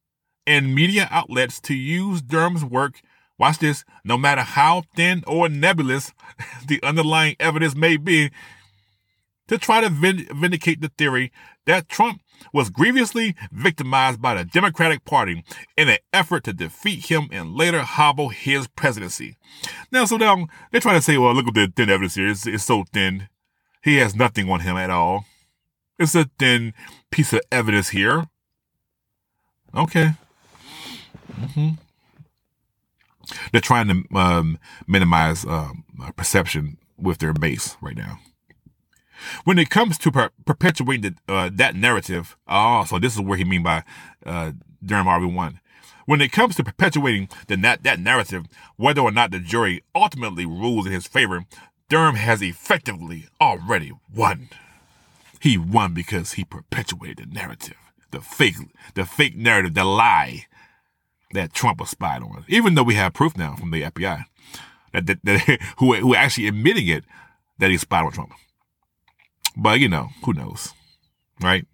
[0.48, 3.02] and media outlets to use Durham's work,
[3.38, 6.14] watch this, no matter how thin or nebulous
[6.68, 8.32] the underlying evidence may be,
[9.50, 11.32] to try to vindicate the theory
[11.66, 12.22] that Trump
[12.54, 15.44] was grievously victimized by the Democratic Party
[15.76, 19.36] in an effort to defeat him and later hobble his presidency.
[19.92, 22.30] Now, so now they're trying to say, well, look at the thin evidence here.
[22.30, 23.28] It's, it's so thin.
[23.84, 25.26] He has nothing on him at all.
[25.98, 26.74] It's a thin
[27.12, 28.28] piece of evidence here.
[29.76, 30.14] Okay.
[31.34, 31.70] Mm-hmm.
[33.52, 35.84] They're trying to um, minimize um,
[36.16, 38.20] perception with their base right now.
[39.44, 43.38] When it comes to per- perpetuating the, uh, that narrative, oh, so this is where
[43.38, 43.84] he mean by
[44.26, 44.54] uh,
[44.84, 45.60] Durham RV1.
[46.06, 48.46] When it comes to perpetuating the that, that narrative,
[48.78, 51.46] whether or not the jury ultimately rules in his favor,
[51.88, 54.50] Durham has effectively already won.
[55.40, 57.78] He won because he perpetuated the narrative,
[58.12, 58.56] the fake,
[58.96, 60.46] the fake narrative, the lie
[61.34, 62.44] that Trump was spied on.
[62.48, 64.26] Even though we have proof now from the FBI
[64.94, 67.04] that, that, that who who actually admitting it
[67.60, 68.32] that he spied on Trump.
[69.62, 70.74] But, you know, who knows,
[71.42, 71.68] right?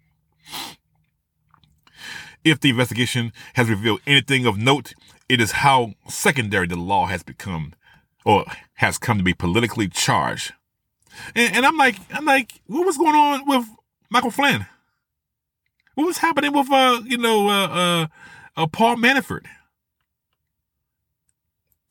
[2.42, 4.94] If the investigation has revealed anything of note,
[5.28, 7.74] it is how secondary the law has become
[8.24, 8.44] or
[8.74, 10.52] has come to be politically charged.
[11.36, 13.64] And, and I'm like, I'm like, what was going on with
[14.10, 14.66] Michael Flynn?
[15.94, 18.06] What was happening with, uh, you know, uh, uh,
[18.56, 19.46] uh, Paul Manafort?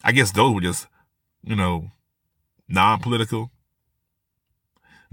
[0.03, 0.87] I guess those were just,
[1.41, 1.91] you know,
[2.67, 3.49] non-political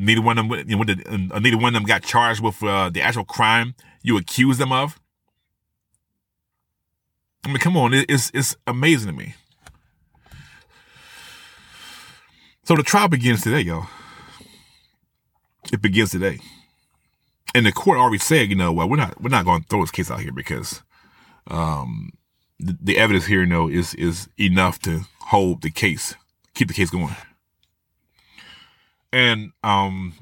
[0.03, 2.61] Neither one of them, you know, the, uh, neither one of them got charged with
[2.63, 5.01] uh, the actual crime you accused them of.
[7.45, 9.35] I mean, come on, it's it's amazing to me.
[12.65, 13.87] So the trial begins today, y'all.
[15.73, 16.41] It begins today,
[17.55, 19.83] and the court already said, you know, well, we're not we're not going to throw
[19.83, 20.83] this case out here because
[21.47, 22.11] um,
[22.59, 26.17] the, the evidence here, you know, is is enough to hold the case,
[26.55, 27.15] keep the case going.
[29.13, 30.15] And um,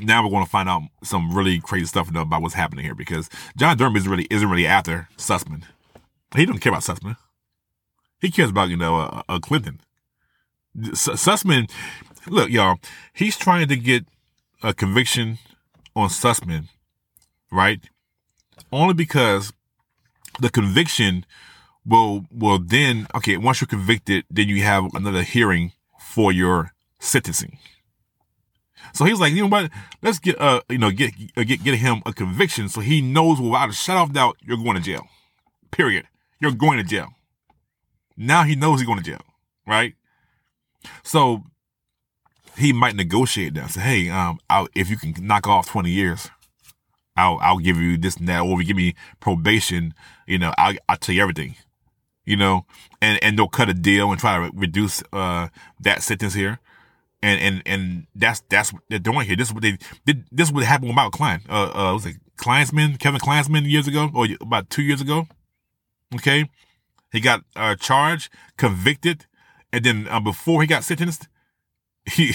[0.00, 3.30] now we're going to find out some really crazy stuff about what's happening here because
[3.56, 5.62] John Durham isn't really isn't really after Sussman.
[6.34, 7.16] He doesn't care about Sussman.
[8.20, 9.80] He cares about you know a, a Clinton.
[10.76, 11.70] Sussman,
[12.26, 12.78] look y'all,
[13.14, 14.04] he's trying to get
[14.62, 15.38] a conviction
[15.94, 16.68] on Sussman,
[17.50, 17.80] right?
[18.70, 19.52] Only because
[20.40, 21.24] the conviction
[21.86, 27.58] will will then okay once you're convicted, then you have another hearing for your sentencing.
[28.92, 29.70] So he's like, you know what?
[30.02, 33.40] Let's get uh, you know, get uh, get get him a conviction so he knows
[33.40, 35.06] without a shadow of doubt you're going to jail.
[35.70, 36.06] Period.
[36.40, 37.08] You're going to jail.
[38.16, 39.22] Now he knows he's going to jail,
[39.66, 39.94] right?
[41.02, 41.44] So
[42.56, 43.70] he might negotiate that.
[43.70, 46.30] Say, hey, um, I'll, if you can knock off 20 years,
[47.16, 49.94] I'll I'll give you this and that, or if you give me probation,
[50.26, 51.56] you know, I'll I'll tell you everything,
[52.24, 52.66] you know,
[53.00, 55.48] and and they'll cut a deal and try to reduce uh
[55.80, 56.60] that sentence here
[57.22, 59.36] and and and that's that's what they're doing here.
[59.36, 60.24] This is what they did.
[60.30, 61.42] This is what happened with Michael Klein.
[61.48, 65.26] Uh, uh, was it Klinsman, Kevin Klinsman years ago, or about two years ago?
[66.14, 66.50] Okay,
[67.12, 69.26] he got uh, charged, convicted,
[69.72, 71.28] and then uh, before he got sentenced,
[72.10, 72.34] he,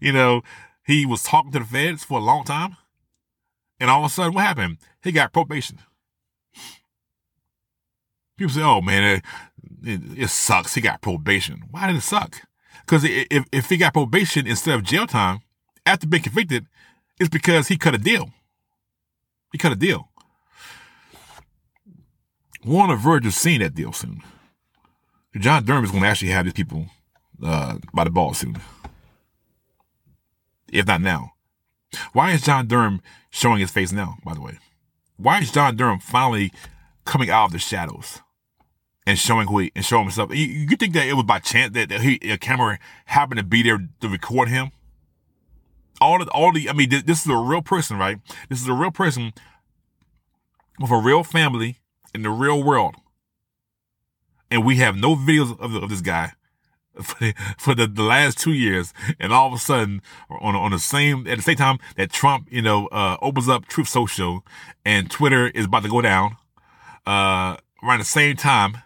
[0.00, 0.42] you know,
[0.86, 2.76] he was talking to the feds for a long time,
[3.80, 4.78] And all of a sudden, what happened?
[5.02, 5.78] He got probation.
[8.36, 9.24] People say, oh man, it,
[9.82, 10.74] it, it sucks.
[10.74, 11.64] He got probation.
[11.70, 12.47] Why did it suck?
[12.88, 15.42] Because if, if he got probation instead of jail time
[15.84, 16.66] after being convicted,
[17.20, 18.30] it's because he cut a deal.
[19.52, 20.08] He cut a deal.
[22.66, 24.22] On verge of seeing that deal soon.
[25.36, 26.86] John Durham is going to actually have these people
[27.44, 28.56] uh, by the ball soon.
[30.72, 31.32] If not now.
[32.14, 34.58] Why is John Durham showing his face now, by the way?
[35.18, 36.52] Why is John Durham finally
[37.04, 38.20] coming out of the shadows
[39.08, 40.34] and showing who he, and showing himself?
[40.34, 43.42] You, you think that it was by chance that, that he, a camera happened to
[43.42, 44.70] be there to record him?
[45.98, 48.18] All the, all the, I mean, this is a real person, right?
[48.50, 49.32] This is a real person
[50.78, 51.78] with a real family
[52.14, 52.96] in the real world.
[54.50, 56.32] And we have no videos of, of this guy
[57.02, 58.92] for the, for the, the last two years.
[59.18, 62.46] And all of a sudden, on, on the same, at the same time that Trump,
[62.50, 64.44] you know, uh, opens up Truth Social
[64.84, 66.36] and Twitter is about to go down,
[67.06, 68.82] uh, around the same time,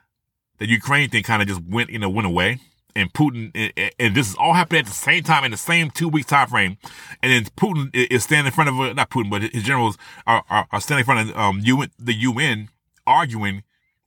[0.63, 2.61] the Ukraine thing kind of just went, you know, went away.
[2.95, 5.91] And Putin, and, and this is all happening at the same time in the same
[5.91, 6.77] two week time frame.
[7.21, 10.69] And then Putin is standing in front of, not Putin, but his generals are, are,
[10.71, 12.69] are standing in front of, um, UN, the UN
[13.09, 13.65] arguing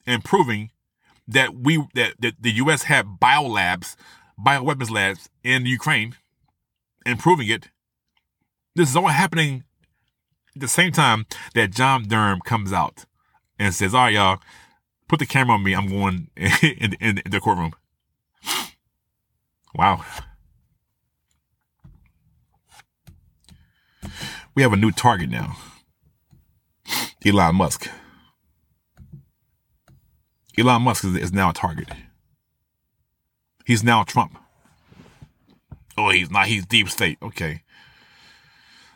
[0.08, 0.72] and proving
[1.28, 2.84] that we that, that the U.S.
[2.84, 3.98] had bio labs,
[4.40, 6.16] bioweapons labs in Ukraine,
[7.06, 7.70] and proving it.
[8.76, 9.64] This is all happening
[10.56, 13.06] at the same time that John Durham comes out
[13.60, 14.40] and says, "All right, y'all,
[15.08, 15.74] put the camera on me.
[15.74, 17.74] I'm going in, in, in the courtroom."
[19.74, 20.06] Wow.
[24.54, 25.58] We have a new target now.
[27.26, 27.90] Elon Musk.
[30.58, 31.90] Elon Musk is, is now a target.
[33.66, 34.38] He's now Trump.
[35.98, 36.48] Oh, he's not.
[36.48, 37.18] He's deep state.
[37.22, 37.64] Okay.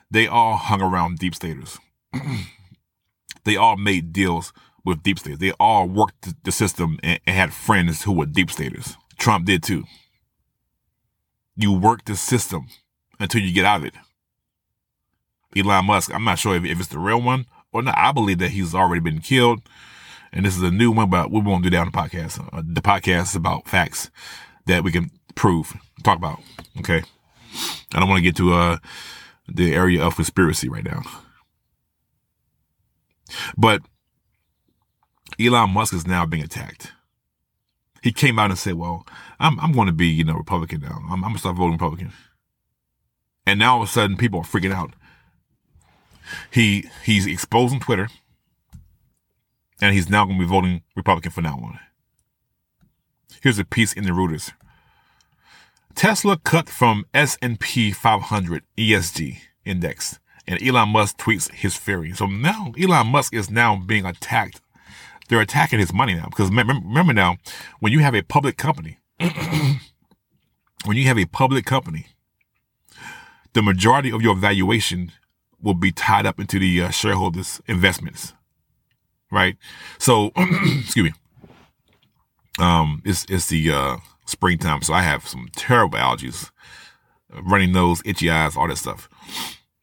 [0.10, 1.78] They all hung around deep staters.
[3.44, 4.54] they all made deals
[4.90, 5.40] with deep state.
[5.40, 8.96] They all worked the system and, and, had friends who were deep staters.
[9.18, 9.86] Trump did too.
[11.56, 12.68] You work the system
[13.20, 13.94] until you get out of it.
[15.56, 17.98] Elon Musk, I'm not sure if, if it's the real one or not.
[17.98, 19.62] I believe that he's already been killed
[20.32, 22.40] and this is a new one, but we won't do that on the podcast.
[22.54, 24.12] Uh, the podcast is about facts
[24.66, 26.40] that we can prove, talk about.
[26.80, 27.04] Okay.
[27.94, 28.78] I don't want to get to uh,
[29.48, 31.02] the area of conspiracy right now.
[33.58, 33.82] But
[35.40, 36.92] Elon Musk is now being attacked.
[38.02, 39.06] He came out and said, "Well,
[39.40, 41.02] I'm I'm going to be you know Republican now.
[41.06, 42.12] I'm, I'm going to start voting Republican."
[43.46, 44.94] And now all of a sudden, people are freaking out.
[46.52, 48.10] He he's exposing Twitter
[49.82, 51.80] and he's now going to be voting Republican from now on.
[53.42, 54.52] Here's a piece in the Reuters.
[55.96, 62.14] Tesla cut from S&P 500 ESG index, and Elon Musk tweets his fury.
[62.14, 64.62] So now Elon Musk is now being attacked.
[65.30, 67.38] They're attacking his money now because remember now,
[67.80, 72.08] when you have a public company, when you have a public company,
[73.54, 75.12] the majority of your valuation
[75.62, 78.34] will be tied up into the uh, shareholders' investments
[79.32, 79.58] right?
[79.98, 81.14] So, excuse me.
[82.60, 86.52] Um, it's it's the uh, springtime, so I have some terrible allergies,
[87.30, 89.10] running nose, itchy eyes, all that stuff.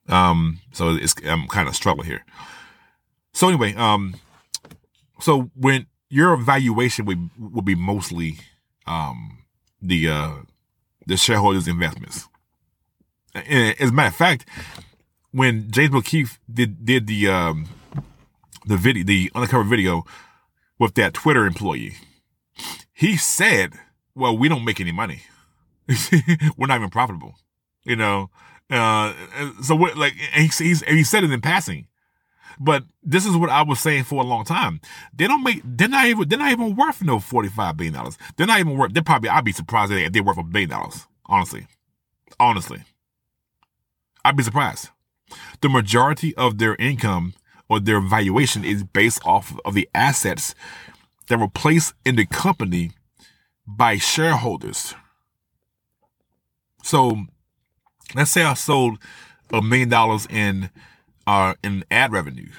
[0.09, 2.24] Um, so it's I'm kind of struggling here.
[3.32, 4.14] So anyway, um,
[5.20, 8.38] so when your evaluation would would be mostly
[8.87, 9.44] um
[9.83, 10.35] the uh
[11.07, 12.29] the shareholders' investments.
[13.35, 14.48] And as a matter of fact,
[15.31, 17.68] when James O'Keefe did did the um
[18.66, 20.05] the video, the undercover video
[20.78, 21.95] with that Twitter employee.
[22.93, 23.74] He said,
[24.14, 25.22] well, we don't make any money.
[26.57, 27.36] We're not even profitable,
[27.84, 28.30] you know?
[28.68, 29.14] Uh,
[29.62, 31.86] so what, like, he, he's, he said it in passing.
[32.59, 34.80] But this is what I was saying for a long time.
[35.14, 37.94] They don't make, they're not even, they're not even worth no $45 billion.
[38.36, 41.07] They're not even worth, they're probably, I'd be surprised if they're worth a billion dollars.
[41.26, 41.66] Honestly.
[42.38, 42.82] Honestly.
[44.24, 44.88] I'd be surprised.
[45.61, 47.34] The majority of their income
[47.68, 50.54] or their valuation is based off of the assets
[51.28, 52.92] that were placed in the company
[53.66, 54.94] by shareholders.
[56.82, 57.24] So
[58.14, 58.98] let's say I sold
[59.52, 60.70] a million dollars in
[61.27, 62.51] uh in ad revenue,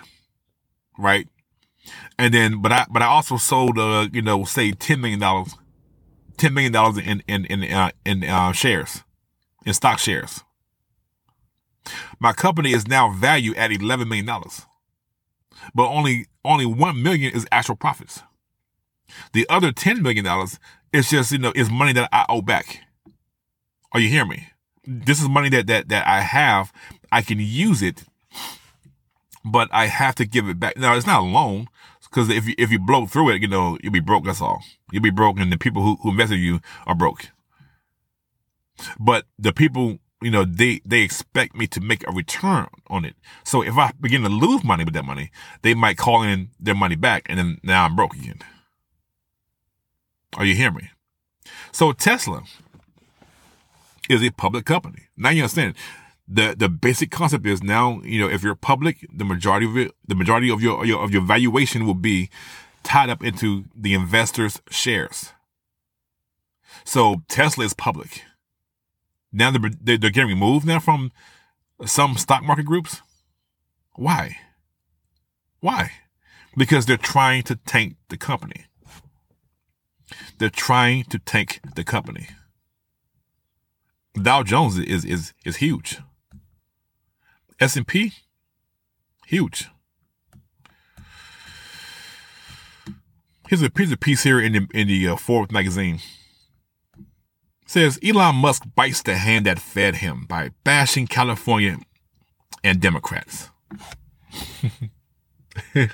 [0.98, 1.28] right?
[2.20, 5.56] And then but I but I also sold uh you know say ten million dollars,
[6.38, 9.04] ten million dollars in in in uh, in uh, shares,
[9.66, 10.44] in stock shares.
[12.20, 14.66] My company is now valued at eleven million dollars
[15.74, 18.22] but only only one million is actual profits.
[19.34, 20.60] The other ten million dollars
[20.94, 22.80] is just you know is money that I owe back.
[23.92, 24.48] Are you hearing me?
[24.86, 26.72] This is money that that that I have.
[27.12, 28.04] I can use it
[29.52, 30.78] but I have to give it back.
[30.78, 31.68] Now it's not a loan
[32.04, 34.26] because if you if you blow through it, you know you'll be broke.
[34.26, 34.64] That's all.
[34.92, 37.30] You'll be broke, and the people who who invested in you are broke.
[39.00, 43.16] But the people, you know, they they expect me to make a return on it.
[43.44, 45.32] So if I begin to lose money with that money,
[45.62, 48.40] they might call in their money back, and then now I'm broke again.
[50.36, 50.90] Are you hearing me?
[51.72, 52.44] So Tesla
[54.10, 55.04] is a public company.
[55.16, 55.76] Now you understand
[56.28, 59.92] the the basic concept is now you know if you're public, the majority of it,
[60.08, 62.30] the majority of your, your of your valuation will be
[62.84, 65.32] tied up into the investors' shares.
[66.84, 68.24] So Tesla is public.
[69.32, 71.12] Now they're, they're getting removed now from
[71.86, 73.02] some stock market groups.
[73.96, 74.38] Why?
[75.60, 75.92] Why?
[76.56, 78.66] Because they're trying to tank the company.
[80.38, 82.30] They're trying to tank the company.
[84.22, 86.00] Dow Jones is is is huge.
[87.60, 88.14] S&P,
[89.26, 89.68] huge.
[93.50, 96.00] Here's a, here's a piece here in the, in the uh, Forbes magazine.
[96.98, 97.06] It
[97.66, 101.80] says Elon Musk bites the hand that fed him by bashing California
[102.64, 103.50] and Democrats.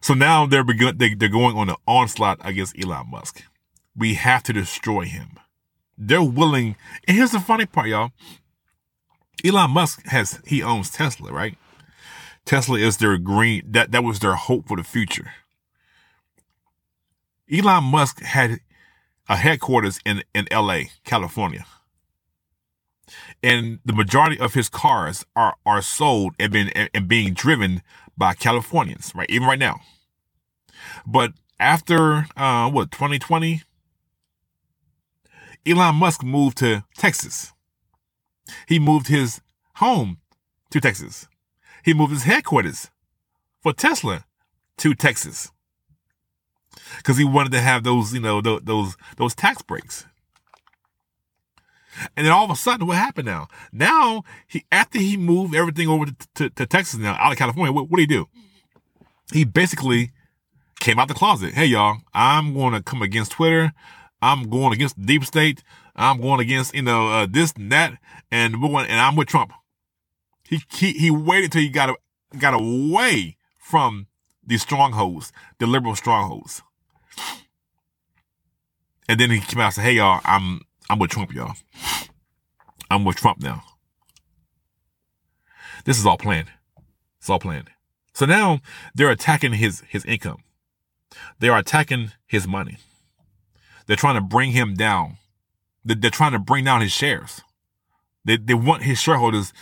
[0.00, 3.42] so now they're begun, they, they're going on an onslaught against Elon Musk.
[3.94, 5.38] We have to destroy him.
[5.98, 6.76] They're willing.
[7.06, 8.12] And here's the funny part, y'all.
[9.44, 11.56] Elon Musk has he owns Tesla, right?
[12.44, 15.32] Tesla is their green that that was their hope for the future.
[17.52, 18.60] Elon Musk had
[19.28, 21.66] a headquarters in in LA, California.
[23.42, 27.82] And the majority of his cars are are sold and being and being driven
[28.16, 29.28] by Californians, right?
[29.30, 29.80] Even right now.
[31.06, 33.62] But after uh what 2020
[35.64, 37.51] Elon Musk moved to Texas
[38.66, 39.40] he moved his
[39.76, 40.18] home
[40.70, 41.28] to Texas.
[41.84, 42.90] He moved his headquarters
[43.60, 44.24] for Tesla
[44.78, 45.50] to Texas
[46.96, 50.06] because he wanted to have those, you know, those those tax breaks.
[52.16, 53.48] And then all of a sudden, what happened now?
[53.72, 57.72] Now he after he moved everything over to, to, to Texas now out of California,
[57.72, 58.28] what, what did he do?
[59.32, 60.10] He basically
[60.80, 61.54] came out the closet.
[61.54, 63.72] Hey y'all, I'm going to come against Twitter.
[64.20, 65.62] I'm going against the deep state.
[65.94, 67.98] I'm going against, you know, uh, this and that,
[68.30, 69.52] and and I'm with Trump.
[70.48, 71.96] He, he, he waited till he got,
[72.38, 74.06] got away from
[74.44, 76.62] the strongholds, the liberal strongholds.
[79.08, 81.54] And then he came out and said, hey, y'all, I'm, I'm with Trump, y'all.
[82.90, 83.62] I'm with Trump now.
[85.84, 86.48] This is all planned.
[87.18, 87.70] It's all planned.
[88.14, 88.60] So now
[88.94, 90.42] they're attacking his, his income.
[91.38, 92.78] They are attacking his money.
[93.86, 95.18] They're trying to bring him down
[95.84, 97.40] they're trying to bring down his shares.
[98.24, 99.52] They, they want his shareholders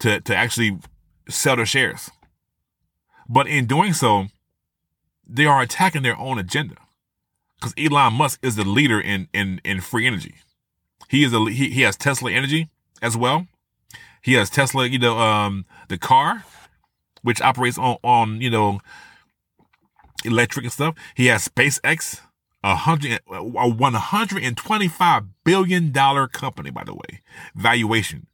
[0.00, 0.78] to, to actually
[1.28, 2.10] sell their shares.
[3.28, 4.26] But in doing so,
[5.26, 6.76] they are attacking their own agenda.
[7.56, 10.36] Because Elon Musk is the leader in, in, in free energy.
[11.08, 12.68] He is a, he, he has Tesla energy
[13.02, 13.46] as well.
[14.22, 16.44] He has Tesla, you know, um, the car,
[17.22, 18.80] which operates on, on, you know,
[20.24, 20.94] electric and stuff.
[21.14, 22.20] He has SpaceX,
[22.62, 27.22] a hundred, a one hundred and twenty-five billion dollar company, by the way,
[27.54, 28.26] valuation.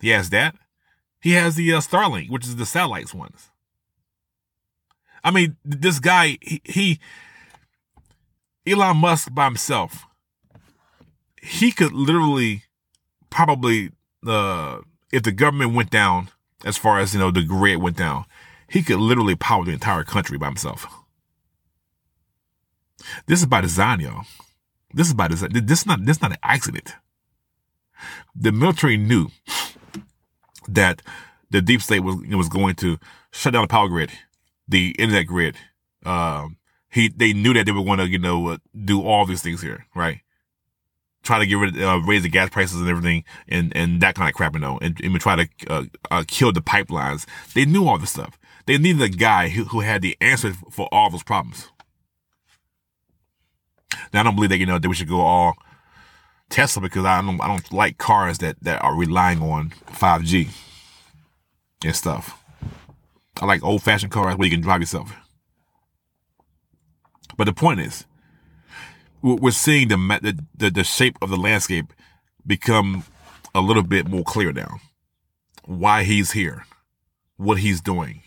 [0.00, 0.56] He has that.
[1.20, 3.50] He has the uh, Starlink, which is the satellites ones.
[5.22, 7.00] I mean, this guy, he, he,
[8.66, 10.06] Elon Musk by himself,
[11.42, 12.62] he could literally,
[13.28, 13.90] probably,
[14.26, 14.78] uh,
[15.12, 16.30] if the government went down,
[16.64, 18.24] as far as you know, the grid went down,
[18.66, 20.86] he could literally power the entire country by himself.
[23.26, 24.24] This is by design, y'all.
[24.92, 25.50] This is by design.
[25.52, 26.94] This is not this is not an accident.
[28.34, 29.28] The military knew
[30.68, 31.02] that
[31.50, 32.98] the deep state was was going to
[33.30, 34.10] shut down the power grid,
[34.68, 35.56] the internet grid.
[36.04, 36.56] Um,
[36.90, 39.60] he they knew that they were going to you know uh, do all these things
[39.60, 40.20] here, right?
[41.22, 44.14] Try to get rid of, uh, raise the gas prices and everything, and and that
[44.14, 47.26] kind of crap, you know, and, and try to uh, uh, kill the pipelines.
[47.54, 48.38] They knew all this stuff.
[48.66, 51.68] They needed a guy who, who had the answer for all those problems.
[54.12, 55.54] Now I don't believe that you uh, know that we should go all
[56.48, 60.48] Tesla because I don't I don't like cars that that are relying on 5G
[61.84, 62.42] and stuff.
[63.40, 65.12] I like old fashioned cars where you can drive yourself.
[67.36, 68.04] But the point is,
[69.22, 71.92] we're seeing the, the the shape of the landscape
[72.46, 73.04] become
[73.54, 74.80] a little bit more clear now.
[75.64, 76.64] Why he's here,
[77.36, 78.22] what he's doing,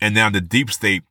[0.00, 1.02] and now the deep state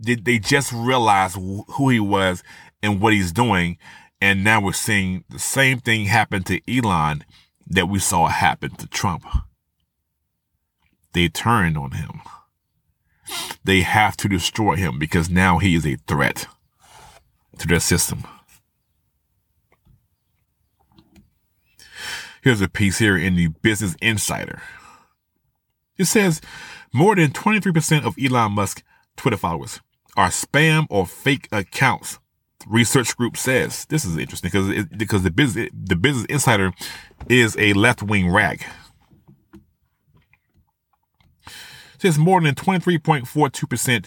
[0.00, 2.42] did they just realize who he was
[2.82, 3.78] and what he's doing.
[4.20, 7.24] And now we're seeing the same thing happen to Elon
[7.66, 9.24] that we saw happen to Trump.
[11.12, 12.20] they turned on him.
[13.64, 16.46] They have to destroy him because now he is a threat
[17.58, 18.24] to their system.
[22.42, 24.62] Here's a piece here in the Business Insider.
[25.96, 26.40] It says
[26.92, 28.82] more than 23% of Elon Musk
[29.16, 29.80] Twitter followers
[30.16, 32.18] are spam or fake accounts.
[32.68, 36.72] Research group says this is interesting because because the business the Business Insider
[37.28, 38.64] is a left wing rag.
[41.98, 44.06] Says more than 23.42%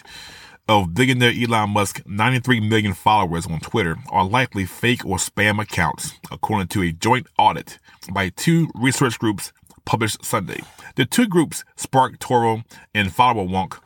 [0.68, 6.14] of billionaire Elon Musk 93 million followers on Twitter are likely fake or spam accounts,
[6.30, 7.78] according to a joint audit
[8.12, 9.52] by two research groups
[9.84, 10.60] published Sunday.
[10.96, 13.78] The two groups, SparkToro and FollowerWonk,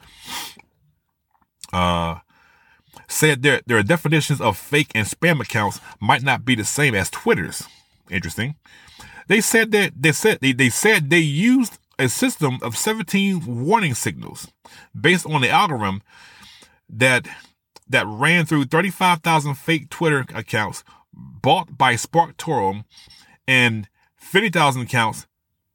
[1.72, 2.20] uh,
[3.08, 7.10] said their, their definitions of fake and spam accounts might not be the same as
[7.10, 7.66] Twitter's.
[8.10, 8.56] Interesting.
[9.28, 13.94] They said that they said they, they said they used a system of 17 warning
[13.94, 14.48] signals
[14.98, 16.02] based on the algorithm
[16.88, 17.26] that
[17.88, 22.84] that ran through 35,000 fake Twitter accounts bought by SparkToro
[23.48, 25.26] and 50,000 accounts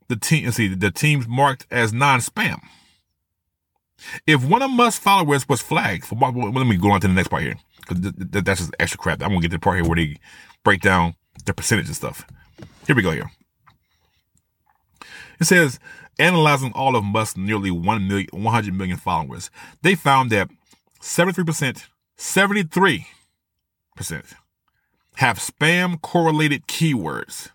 [0.07, 2.59] the team see the teams marked as non-spam.
[4.28, 7.30] If one of Musk's followers was flagged for let me go on to the next
[7.30, 7.56] part here
[7.88, 9.22] because that's just extra crap.
[9.22, 10.18] I'm gonna get to the part here where they
[10.64, 12.26] break down the percentage and stuff.
[12.88, 13.12] Here we go.
[13.12, 13.32] Here
[15.41, 15.80] it says
[16.20, 19.49] analyzing all of Musk's nearly 1 million, 100 million followers,
[19.82, 20.49] they found that
[21.02, 21.88] 73%,
[22.18, 23.06] 73%
[25.16, 27.49] have spam correlated keywords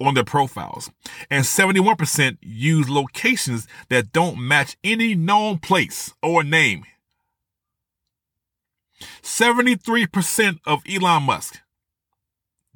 [0.00, 0.90] on their profiles,
[1.30, 6.84] and 71% use locations that don't match any known place or name.
[9.22, 11.60] 73% of Elon Musk.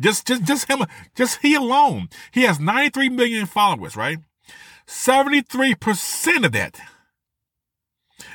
[0.01, 2.09] Just, just, just him, just he alone.
[2.33, 4.19] He has 93 million followers, right?
[4.87, 6.81] 73% of that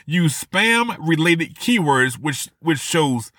[0.05, 3.31] use spam related keywords, which, which shows,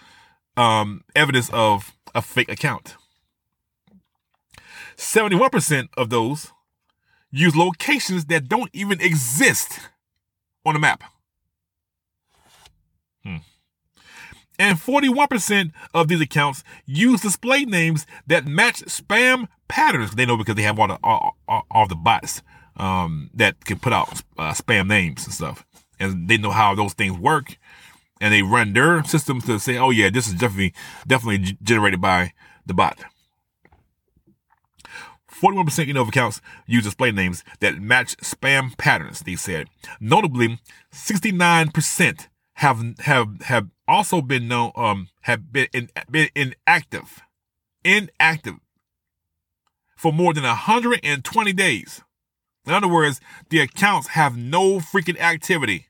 [0.56, 2.96] um, evidence of a fake account.
[4.98, 6.52] 71% of those
[7.30, 9.78] use locations that don't even exist
[10.66, 11.04] on the map.
[13.22, 13.36] Hmm.
[14.58, 20.12] And 41% of these accounts use display names that match spam patterns.
[20.16, 22.42] They know because they have all the, all, all, all the bots
[22.76, 25.64] um, that can put out uh, spam names and stuff.
[26.00, 27.56] And they know how those things work.
[28.20, 30.74] And they run their systems to say, oh yeah, this is definitely,
[31.06, 32.32] definitely generated by
[32.66, 32.98] the bot.
[35.40, 39.68] 41% of accounts use display names that match spam patterns, they said.
[40.00, 40.58] Notably,
[40.92, 47.20] 69% have have have also been known um have been in, been inactive
[47.84, 48.56] inactive
[49.96, 52.02] for more than 120 days.
[52.66, 55.86] In other words, the accounts have no freaking activity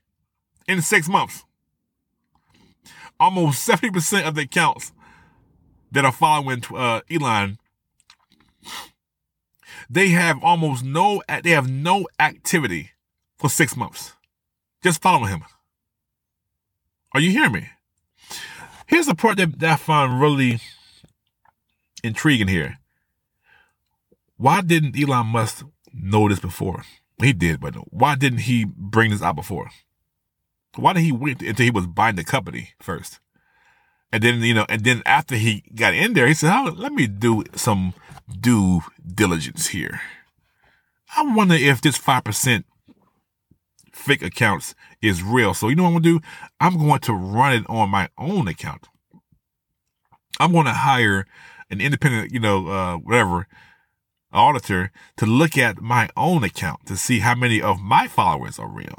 [0.67, 1.43] in 6 months.
[3.19, 4.93] Almost 70% of the accounts
[5.91, 7.57] that are following uh, Elon
[9.89, 12.91] they have almost no, they have no activity
[13.37, 14.13] for six months.
[14.83, 15.43] Just following him.
[17.13, 17.69] Are you hearing me?
[18.85, 20.59] Here's the part that, that I find really
[22.03, 22.77] intriguing here.
[24.37, 26.83] Why didn't Elon Musk know this before?
[27.21, 29.69] He did, but why didn't he bring this out before?
[30.75, 33.19] Why did he wait until he was buying the company first?
[34.11, 36.93] And then, you know, and then after he got in there, he said, oh, let
[36.93, 37.93] me do some
[38.39, 40.01] due diligence here.
[41.15, 42.63] I wonder if this 5%
[43.91, 45.53] fake accounts is real.
[45.53, 46.25] So you know what I'm going to do?
[46.59, 48.87] I'm going to run it on my own account.
[50.39, 51.25] I'm going to hire
[51.69, 53.47] an independent, you know, uh, whatever
[54.31, 58.67] auditor to look at my own account to see how many of my followers are
[58.67, 58.95] real.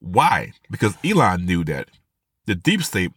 [0.00, 0.52] Why?
[0.70, 1.88] Because Elon knew that
[2.46, 3.12] the deep state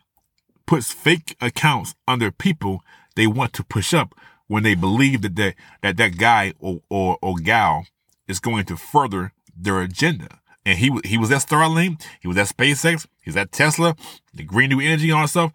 [0.68, 2.82] puts fake accounts under people
[3.16, 4.14] they want to push up
[4.48, 7.88] when they believe that that, that, that guy or, or, or gal
[8.28, 10.40] is going to further their agenda.
[10.66, 12.04] And he, he was at Starlink.
[12.20, 13.06] He was at SpaceX.
[13.22, 13.96] He's at Tesla,
[14.34, 15.52] the green new energy all that stuff.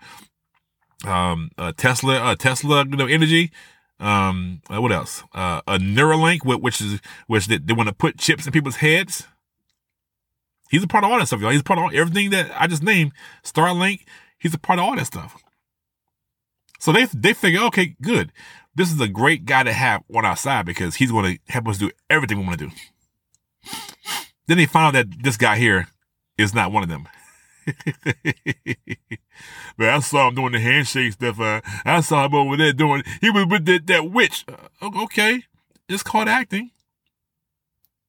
[1.07, 3.51] Um, uh, Tesla, uh, Tesla, you know, energy.
[3.99, 5.23] Um, uh, what else?
[5.33, 9.27] Uh, a Neuralink, which is, which they, they want to put chips in people's heads.
[10.71, 11.51] He's a part of all that stuff, y'all.
[11.51, 13.13] He's a part of all, everything that I just named.
[13.43, 14.05] Starlink,
[14.39, 15.43] he's a part of all that stuff.
[16.81, 18.33] So they they figure, okay, good.
[18.75, 21.69] This is a great guy to have on our side because he's going to help
[21.69, 22.73] us do everything we want to do.
[24.47, 25.89] Then they found out that this guy here
[26.39, 27.07] is not one of them.
[29.77, 31.39] but I saw him doing the handshake stuff.
[31.39, 33.03] Uh, I saw him over there doing.
[33.21, 34.45] He was with that, that witch.
[34.49, 35.45] Uh, okay,
[35.89, 36.71] it's called acting.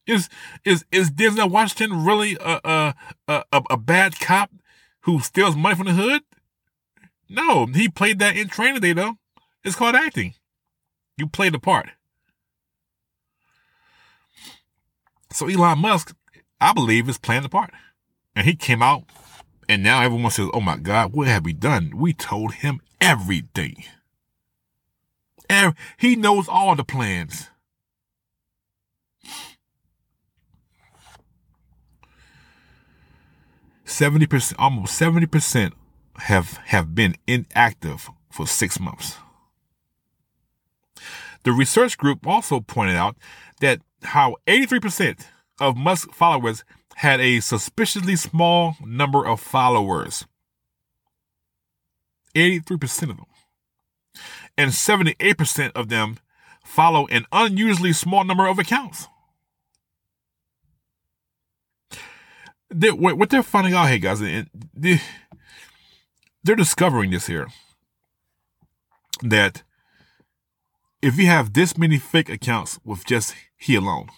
[0.08, 0.30] Is
[0.64, 2.96] is is Denzel Washington really a a
[3.28, 4.52] a, a bad cop
[5.02, 6.24] who steals money from the hood?
[7.32, 9.16] No, he played that in Training Day though.
[9.64, 10.34] It's called acting.
[11.18, 11.88] You played the part.
[15.32, 16.14] So Elon Musk,
[16.60, 17.72] I believe, is playing the part.
[18.36, 19.06] And he came out,
[19.70, 21.94] and now everyone says, Oh my God, what have we done?
[21.96, 23.86] We told him everything.
[25.50, 27.50] And he knows all the plans.
[33.86, 35.74] Seventy percent, almost seventy percent,
[36.24, 39.18] have have been inactive for six months.
[41.44, 43.16] The research group also pointed out
[43.60, 45.26] that how 83%
[45.60, 46.64] of Musk followers
[46.96, 50.26] had a suspiciously small number of followers.
[52.36, 53.26] 83% of them.
[54.58, 56.18] And 78% of them
[56.64, 59.08] follow an unusually small number of accounts.
[62.70, 64.22] They're, what they're finding out, hey guys,
[66.44, 67.48] they're discovering this here
[69.24, 69.64] that
[71.02, 74.10] if you have this many fake accounts with just he alone.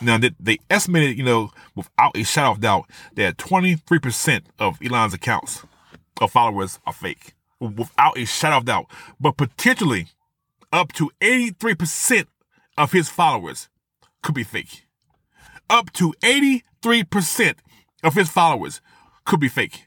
[0.00, 5.14] Now they, they estimated, you know, without a shadow of doubt, that 23% of Elon's
[5.14, 5.64] accounts
[6.20, 7.34] of followers are fake.
[7.58, 8.86] Without a shadow of doubt.
[9.18, 10.08] But potentially
[10.72, 12.26] up to 83%
[12.76, 13.68] of his followers
[14.22, 14.86] could be fake.
[15.70, 17.56] Up to 83%
[18.04, 18.80] of his followers
[19.24, 19.85] could be fake.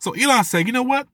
[0.00, 1.08] So Elon said, you know what?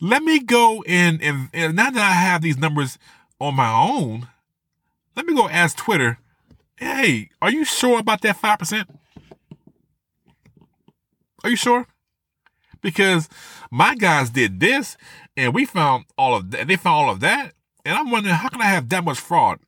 [0.00, 2.98] Let me go and, and, and now that I have these numbers
[3.40, 4.28] on my own,
[5.16, 6.18] let me go ask Twitter,
[6.76, 8.86] hey, are you sure about that 5%?
[11.44, 11.86] Are you sure?
[12.80, 13.28] Because
[13.70, 14.96] my guys did this
[15.36, 16.66] and we found all of that.
[16.66, 17.52] They found all of that.
[17.84, 19.58] And I'm wondering, how can I have that much fraud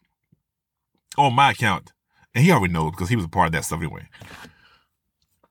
[1.17, 1.93] on my account?
[2.35, 4.09] And he already knows because he was a part of that stuff anyway.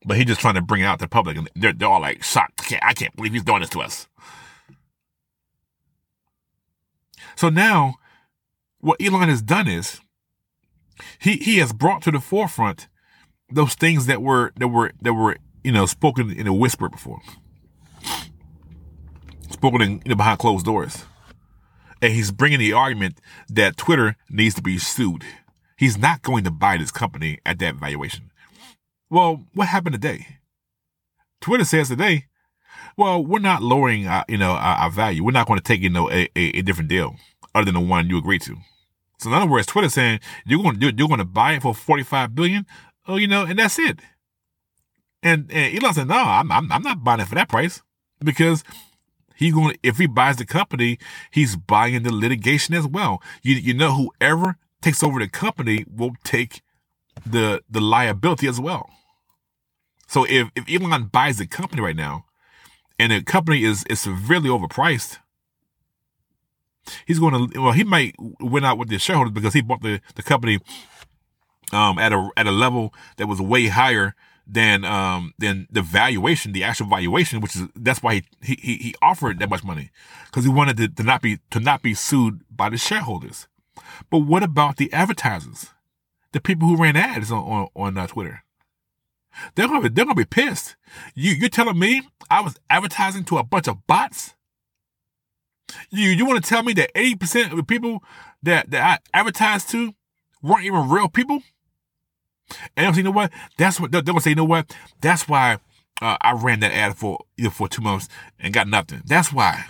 [0.05, 1.37] But he's just trying to bring it out to the public.
[1.37, 2.61] And they're, they're all like shocked.
[2.61, 4.07] I can't, I can't believe he's doing this to us.
[7.35, 7.95] So now,
[8.79, 10.01] what Elon has done is
[11.19, 12.87] he he has brought to the forefront
[13.51, 17.21] those things that were that were that were you know spoken in a whisper before,
[19.49, 21.05] spoken in you know, behind closed doors,
[22.01, 25.23] and he's bringing the argument that Twitter needs to be sued.
[25.77, 28.31] He's not going to buy this company at that valuation.
[29.13, 30.25] Well, what happened today?
[31.39, 32.25] Twitter says today
[32.97, 35.23] well, we're not lowering, our, you know, our, our, value.
[35.23, 37.15] We're not going to take, you know, a, a, a, different deal
[37.53, 38.55] other than the one you agreed to.
[39.19, 41.61] So in other words, Twitter saying you're going to do, you're going to buy it
[41.61, 42.65] for 45 billion.
[43.07, 43.99] Oh, you know, and that's it.
[45.21, 47.83] And, and Elon said, no, I'm, I'm, I'm not buying it for that price
[48.19, 48.63] because
[49.35, 50.97] he's going if he buys the company,
[51.29, 53.21] he's buying the litigation as well.
[53.43, 56.61] You, you know, whoever takes over the company will take
[57.25, 58.89] the, the liability as well.
[60.13, 62.25] So if, if Elon buys the company right now,
[62.99, 65.17] and the company is is severely overpriced,
[67.07, 70.01] he's going to well he might win out with the shareholders because he bought the
[70.13, 70.59] the company
[71.71, 74.13] um at a at a level that was way higher
[74.45, 78.95] than um than the valuation the actual valuation which is that's why he he he
[79.01, 79.89] offered that much money
[80.27, 83.47] because he wanted to, to not be to not be sued by the shareholders.
[84.11, 85.71] But what about the advertisers?
[86.33, 88.43] The people who ran ads on on, on uh, twitter
[89.55, 90.75] they're gonna be, they're gonna be pissed.
[91.15, 94.33] You you're telling me I was advertising to a bunch of bots?
[95.89, 98.03] You you want to tell me that eighty percent of the people
[98.41, 99.93] that that I advertised to
[100.41, 101.41] weren't even real people?
[102.75, 103.31] And you know what?
[103.57, 104.31] That's what they're, they're gonna say.
[104.31, 104.75] You know what?
[105.01, 105.57] That's why
[106.01, 108.09] uh, I ran that ad for you know, for two months
[108.39, 109.01] and got nothing.
[109.05, 109.65] That's why.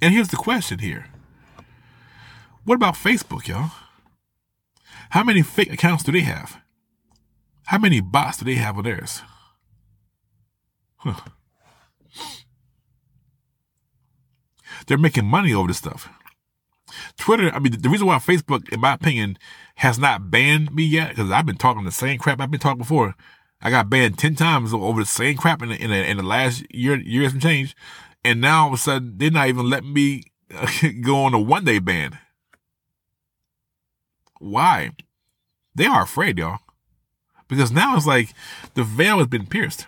[0.00, 1.06] And here's the question here.
[2.64, 3.70] What about Facebook, y'all?
[5.14, 6.60] How many fake accounts do they have?
[7.66, 9.22] How many bots do they have on theirs?
[10.96, 11.14] Huh.
[14.88, 16.08] They're making money over this stuff.
[17.16, 19.38] Twitter, I mean, the reason why Facebook, in my opinion,
[19.76, 22.78] has not banned me yet, because I've been talking the same crap I've been talking
[22.78, 23.14] before.
[23.62, 26.24] I got banned 10 times over the same crap in the, in the, in the
[26.24, 27.76] last year, years and change.
[28.24, 30.24] And now all of a sudden, they're not even letting me
[31.02, 32.18] go on a one day ban.
[34.40, 34.90] Why?
[35.74, 36.60] They are afraid, y'all.
[37.48, 38.32] Because now it's like
[38.74, 39.86] the veil has been pierced.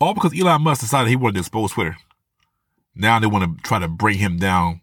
[0.00, 1.96] All because Elon Musk decided he wanted to expose Twitter.
[2.94, 4.80] Now they want to try to bring him down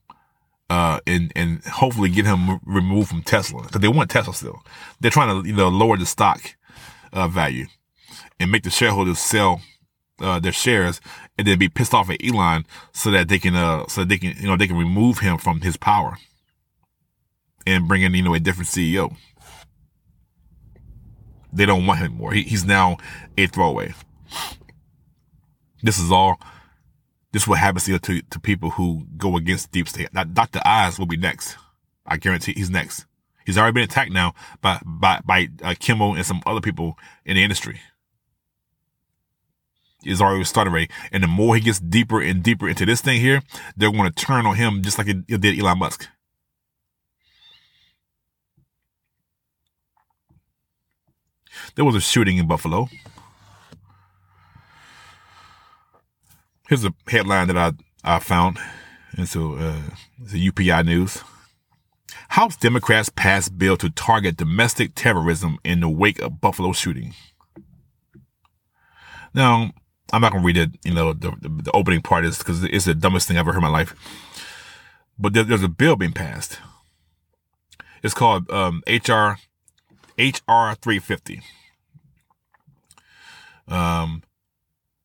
[0.69, 4.63] uh, and and hopefully get him removed from Tesla because they want Tesla still.
[4.99, 6.55] They're trying to you know lower the stock
[7.11, 7.67] uh, value
[8.39, 9.61] and make the shareholders sell
[10.19, 11.01] uh, their shares
[11.37, 14.35] and then be pissed off at Elon so that they can uh so they can
[14.39, 16.17] you know they can remove him from his power.
[17.65, 19.15] And bring in, you know, a different CEO.
[21.51, 22.33] They don't want him anymore.
[22.33, 22.97] He, he's now
[23.37, 23.93] a throwaway.
[25.81, 26.39] This is all,
[27.31, 30.09] this is what happens to, to, people who go against deep state.
[30.33, 30.61] Dr.
[30.65, 31.57] Oz will be next.
[32.05, 33.05] I guarantee he's next.
[33.45, 37.35] He's already been attacked now by, by, by uh, Kimmel and some other people in
[37.35, 37.81] the industry.
[40.03, 40.89] He's already started already.
[41.11, 43.41] And the more he gets deeper and deeper into this thing here,
[43.75, 46.07] they're going to turn on him just like it did Elon Musk.
[51.75, 52.87] There was a shooting in Buffalo.
[56.67, 57.71] Here's a headline that I,
[58.03, 58.59] I found.
[59.17, 59.81] And so uh,
[60.21, 61.23] it's a UPI News.
[62.29, 67.13] House Democrats pass bill to target domestic terrorism in the wake of Buffalo shooting.
[69.33, 69.71] Now,
[70.11, 70.71] I'm not gonna read it.
[70.83, 73.59] You know, the, the, opening part is because it's the dumbest thing I've ever heard
[73.59, 73.95] in my life.
[75.17, 76.59] But there, there's a bill being passed.
[78.03, 79.37] It's called um, HR
[80.17, 81.41] HR 350.
[83.67, 84.23] Um,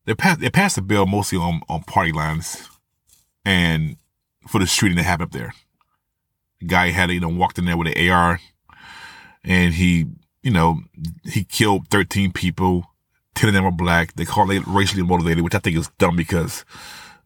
[0.05, 2.67] they passed they passed the bill mostly on on party lines,
[3.45, 3.97] and
[4.47, 5.53] for the shooting that happened up there.
[6.59, 8.39] The guy had you know walked in there with an AR,
[9.43, 10.07] and he
[10.43, 10.81] you know
[11.23, 12.85] he killed 13 people.
[13.35, 14.15] Ten of them were black.
[14.15, 16.65] They call it racially motivated, which I think is dumb because,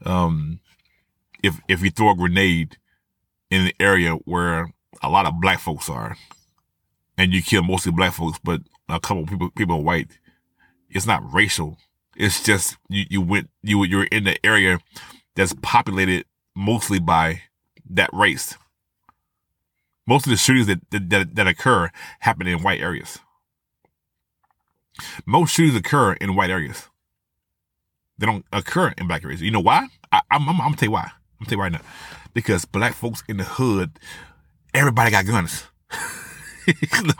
[0.06, 0.60] um,
[1.42, 2.78] if if you throw a grenade
[3.50, 4.72] in an area where
[5.02, 6.16] a lot of black folks are,
[7.18, 10.10] and you kill mostly black folks, but a couple people people are white,
[10.94, 11.78] it's not racial.
[12.16, 14.80] It's just you you went you you're in the area
[15.36, 16.26] that's populated
[16.56, 17.42] mostly by
[17.90, 18.56] that race.
[20.06, 21.90] Most of the shootings that, that, that occur
[22.20, 23.20] happen in white areas.
[25.26, 26.90] Most shootings occur in white areas.
[28.18, 29.42] They don't occur in black areas.
[29.42, 29.88] You know why?
[30.12, 31.04] I, am I'm, I'm gonna tell you why.
[31.04, 31.82] I'm gonna tell you right now.
[32.34, 33.98] Because black folks in the hood,
[34.74, 35.64] everybody got guns.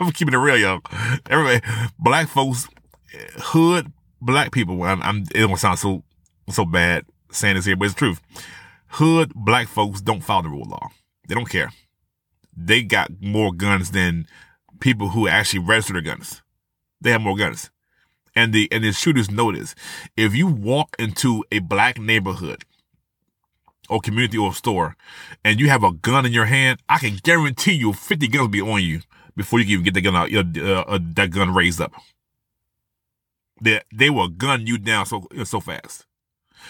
[0.00, 0.80] I'm keeping it real, y'all.
[1.28, 1.60] Everybody,
[1.98, 2.68] black folks,
[3.38, 4.82] hood, black people.
[4.82, 6.02] I'm, I'm, it don't sound so
[6.50, 8.20] so bad saying this here, but it's the truth.
[8.88, 10.88] Hood black folks don't follow the rule of law.
[11.26, 11.70] They don't care
[12.56, 14.26] they got more guns than
[14.80, 16.42] people who actually register their guns.
[17.00, 17.70] They have more guns.
[18.36, 19.74] And the and the shooters notice
[20.16, 22.64] if you walk into a black neighborhood
[23.88, 24.96] or community or store
[25.44, 28.48] and you have a gun in your hand, I can guarantee you 50 guns will
[28.48, 29.02] be on you
[29.36, 31.92] before you can even get the gun out, uh, uh, that gun raised up.
[33.64, 36.06] They, they will gun you down so so fast.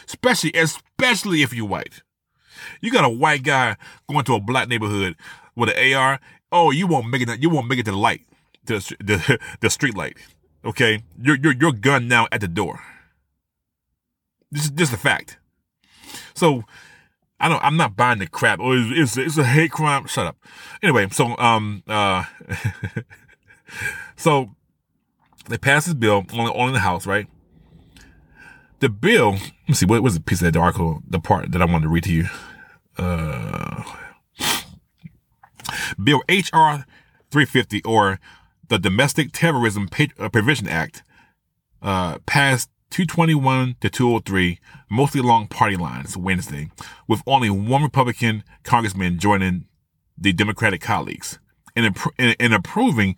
[0.07, 2.03] Especially, especially if you're white.
[2.81, 3.77] You got a white guy
[4.09, 5.17] going to a black neighborhood
[5.57, 6.21] with an AR,
[6.53, 7.43] oh, you won't make it.
[7.43, 8.23] You won't make it to the light,
[8.67, 10.17] to the, the, street light.
[10.65, 12.81] Okay, your your your gun now at the door.
[14.51, 15.39] This is just a fact.
[16.35, 16.65] So
[17.41, 17.63] I don't.
[17.63, 18.61] I'm not buying the crap.
[18.61, 20.07] Oh, it's, it's, it's a hate crime.
[20.07, 20.37] Shut up.
[20.83, 22.25] Anyway, so um uh,
[24.17, 24.55] so
[25.49, 27.27] they passed this bill only on the House, right?
[28.81, 29.33] The bill.
[29.33, 29.87] Let me see.
[29.87, 31.03] What was the piece of the article?
[31.09, 32.27] The part that I wanted to read to you.
[32.97, 33.83] Uh,
[36.03, 36.87] Bill H.R.
[37.31, 38.21] 350 or
[38.69, 39.89] the Domestic Terrorism
[40.19, 41.03] uh, Prevention Act
[41.83, 46.71] uh, passed 221 to 203, mostly along party lines Wednesday,
[47.09, 49.67] with only one Republican congressman joining
[50.17, 51.41] the Democratic colleagues
[51.75, 53.17] in, in, in approving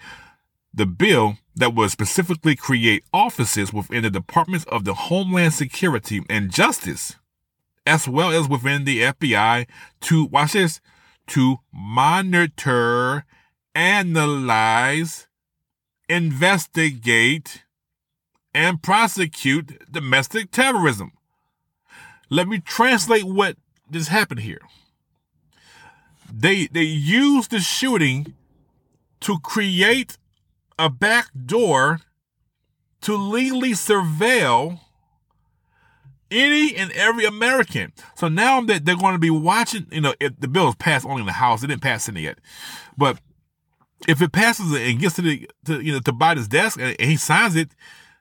[0.72, 6.53] the bill that would specifically create offices within the Departments of the Homeland Security and
[6.53, 7.17] Justice,
[7.87, 9.67] as well as within the FBI
[10.03, 10.81] to, watch this,
[11.29, 13.25] to monitor,
[13.75, 15.27] analyze,
[16.09, 17.65] investigate,
[18.55, 21.13] and prosecute domestic terrorism.
[22.29, 23.57] Let me translate what
[23.91, 24.61] just happened here.
[26.33, 28.35] They they used the shooting
[29.21, 30.19] to create
[30.79, 32.01] a back door
[33.03, 34.81] to legally surveil
[36.31, 37.93] any and every American.
[38.16, 41.07] So now that they're going to be watching, you know, if the bill is passed
[41.07, 42.39] only in the House, it didn't pass in yet,
[42.97, 43.18] but
[44.07, 47.16] if it passes and gets to the, to, you know, to Biden's desk and he
[47.16, 47.70] signs it,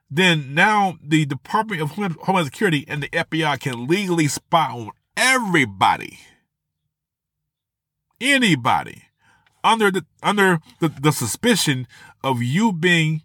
[0.10, 6.20] then now the Department of Homeland Security and the FBI can legally spy on everybody,
[8.22, 9.04] anybody,
[9.64, 11.88] under the under the, the suspicion
[12.26, 13.22] of you being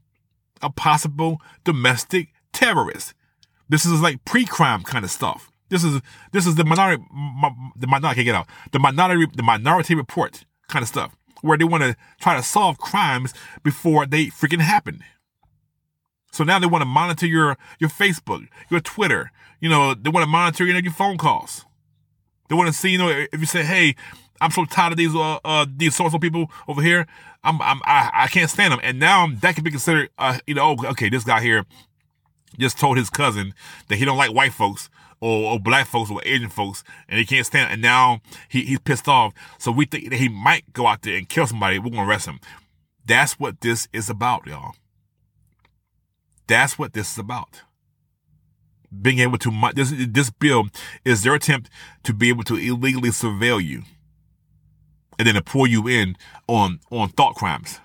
[0.63, 3.15] a possible domestic terrorist.
[3.69, 5.51] This is like pre-crime kind of stuff.
[5.71, 6.01] This is
[6.33, 7.03] this is the minority
[7.77, 11.83] the minority get out the minority the minority report kind of stuff where they want
[11.83, 13.33] to try to solve crimes
[13.63, 15.03] before they freaking happen.
[16.33, 19.31] So now they want to monitor your your Facebook, your Twitter.
[19.61, 21.65] You know they want to monitor you know, your phone calls.
[22.51, 23.95] They want to see, you know, if you say, "Hey,
[24.41, 27.07] I'm so tired of these uh, uh these social people over here.
[27.45, 30.55] I'm I'm I, I can't stand them." And now that can be considered, uh, you
[30.55, 31.65] know, oh, okay, this guy here
[32.59, 33.55] just told his cousin
[33.87, 34.91] that he don't like white folks
[35.21, 37.71] or, or black folks or Asian folks, and he can't stand.
[37.71, 37.75] It.
[37.75, 39.33] And now he, he's pissed off.
[39.59, 41.79] So we think that he might go out there and kill somebody.
[41.79, 42.41] We're gonna arrest him.
[43.07, 44.75] That's what this is about, y'all.
[46.49, 47.61] That's what this is about.
[48.91, 50.69] Being able to this this bill
[51.05, 51.71] is their attempt
[52.03, 53.83] to be able to illegally surveil you,
[55.19, 56.17] and then to pull you in
[56.49, 57.79] on on thought crimes.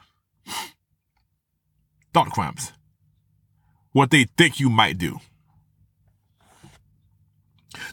[2.14, 2.74] Thought crimes.
[3.91, 5.20] What they think you might do.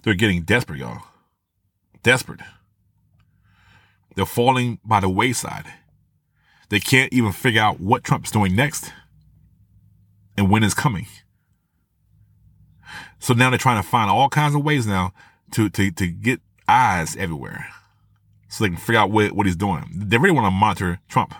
[0.03, 1.03] They're getting desperate, y'all.
[2.03, 2.41] Desperate.
[4.15, 5.67] They're falling by the wayside.
[6.69, 8.93] They can't even figure out what Trump's doing next
[10.37, 11.07] and when it's coming.
[13.23, 15.13] So now they're trying to find all kinds of ways now
[15.53, 17.69] to, to, to get eyes everywhere
[18.49, 19.89] so they can figure out what, what he's doing.
[19.95, 21.33] They really want to monitor Trump.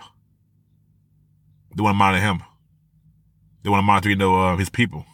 [1.75, 2.41] They want to monitor him.
[3.63, 5.05] They want to monitor, you know, uh, his people.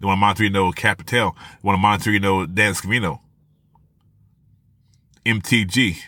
[0.00, 1.36] They want to monitor, you know, Patel.
[1.38, 3.20] They want to monitor, you know, Dan Scavino.
[5.24, 5.98] MTG.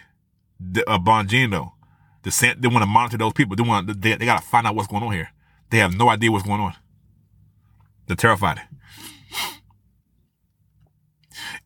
[0.89, 1.71] Uh, Bongino.
[2.25, 3.55] The, they want to monitor those people.
[3.55, 5.31] They want, they, they got to find out what's going on here.
[5.71, 6.75] They have no idea what's going on.
[8.09, 8.63] They're terrified.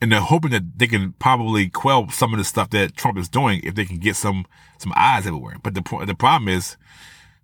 [0.01, 3.28] And they're hoping that they can probably quell some of the stuff that Trump is
[3.28, 4.47] doing if they can get some,
[4.78, 5.57] some eyes everywhere.
[5.62, 6.76] But the, the problem is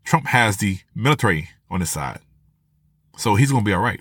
[0.05, 2.21] Trump has the military on his side.
[3.17, 4.01] So he's to be all right.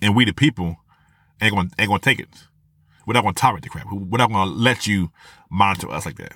[0.00, 0.78] And we, the people,
[1.40, 2.28] ain't gonna ain't to take it.
[3.06, 3.92] We're not to tolerate the crap.
[3.92, 5.10] We're not to let you
[5.50, 6.32] monitor us like that.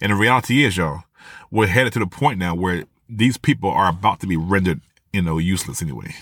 [0.00, 1.04] And the reality is, y'all,
[1.50, 4.80] we're headed to the point now where these people are about to be rendered,
[5.12, 6.14] you know, useless anyway.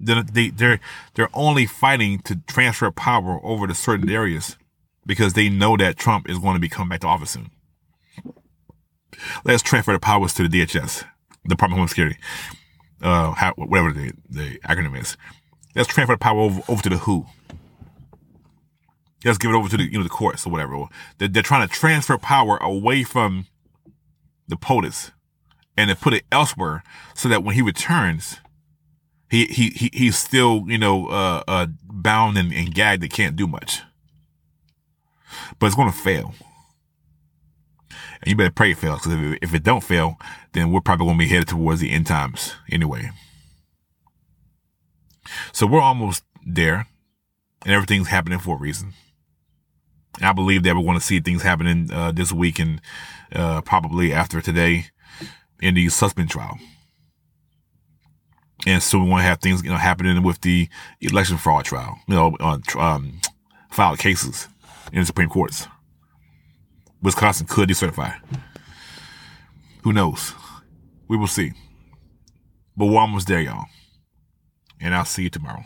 [0.00, 0.80] They, they're,
[1.14, 4.56] they're only fighting to transfer power over to certain areas
[5.04, 7.50] because they know that Trump is going to be coming back to office soon.
[9.44, 11.04] Let's transfer the powers to the DHS,
[11.46, 12.16] Department of Homeland Security,
[13.02, 15.16] uh, how, whatever the, the acronym is.
[15.74, 17.26] Let's transfer the power over, over to the WHO.
[19.24, 20.86] Let's give it over to the, you know, the courts or whatever.
[21.18, 23.46] They're, they're trying to transfer power away from
[24.48, 25.12] the POTUS
[25.76, 26.82] and to put it elsewhere
[27.14, 28.38] so that when he returns,
[29.30, 33.36] he, he, he he's still, you know, uh, uh, bound and, and gagged that can't
[33.36, 33.80] do much.
[35.58, 36.34] But it's to fail.
[38.22, 40.18] And you better pray it fails because if, if it don't fail,
[40.52, 43.10] then we're probably to be headed towards the end times anyway.
[45.52, 46.86] So we're almost there
[47.64, 48.94] and everything's happening for a reason.
[50.16, 52.80] And I believe that we're going to see things happening uh, this week and
[53.32, 54.86] uh, probably after today
[55.62, 56.58] in the Sussmann trial.
[58.66, 60.68] And so we want to have things you know happening with the
[61.00, 63.20] election fraud trial, you know, on um,
[63.70, 64.48] filed cases
[64.92, 65.66] in the Supreme Courts.
[67.02, 68.14] Wisconsin could decertify.
[69.82, 70.34] Who knows?
[71.08, 71.52] We will see.
[72.76, 73.66] But almost there, y'all.
[74.80, 75.64] And I'll see you tomorrow.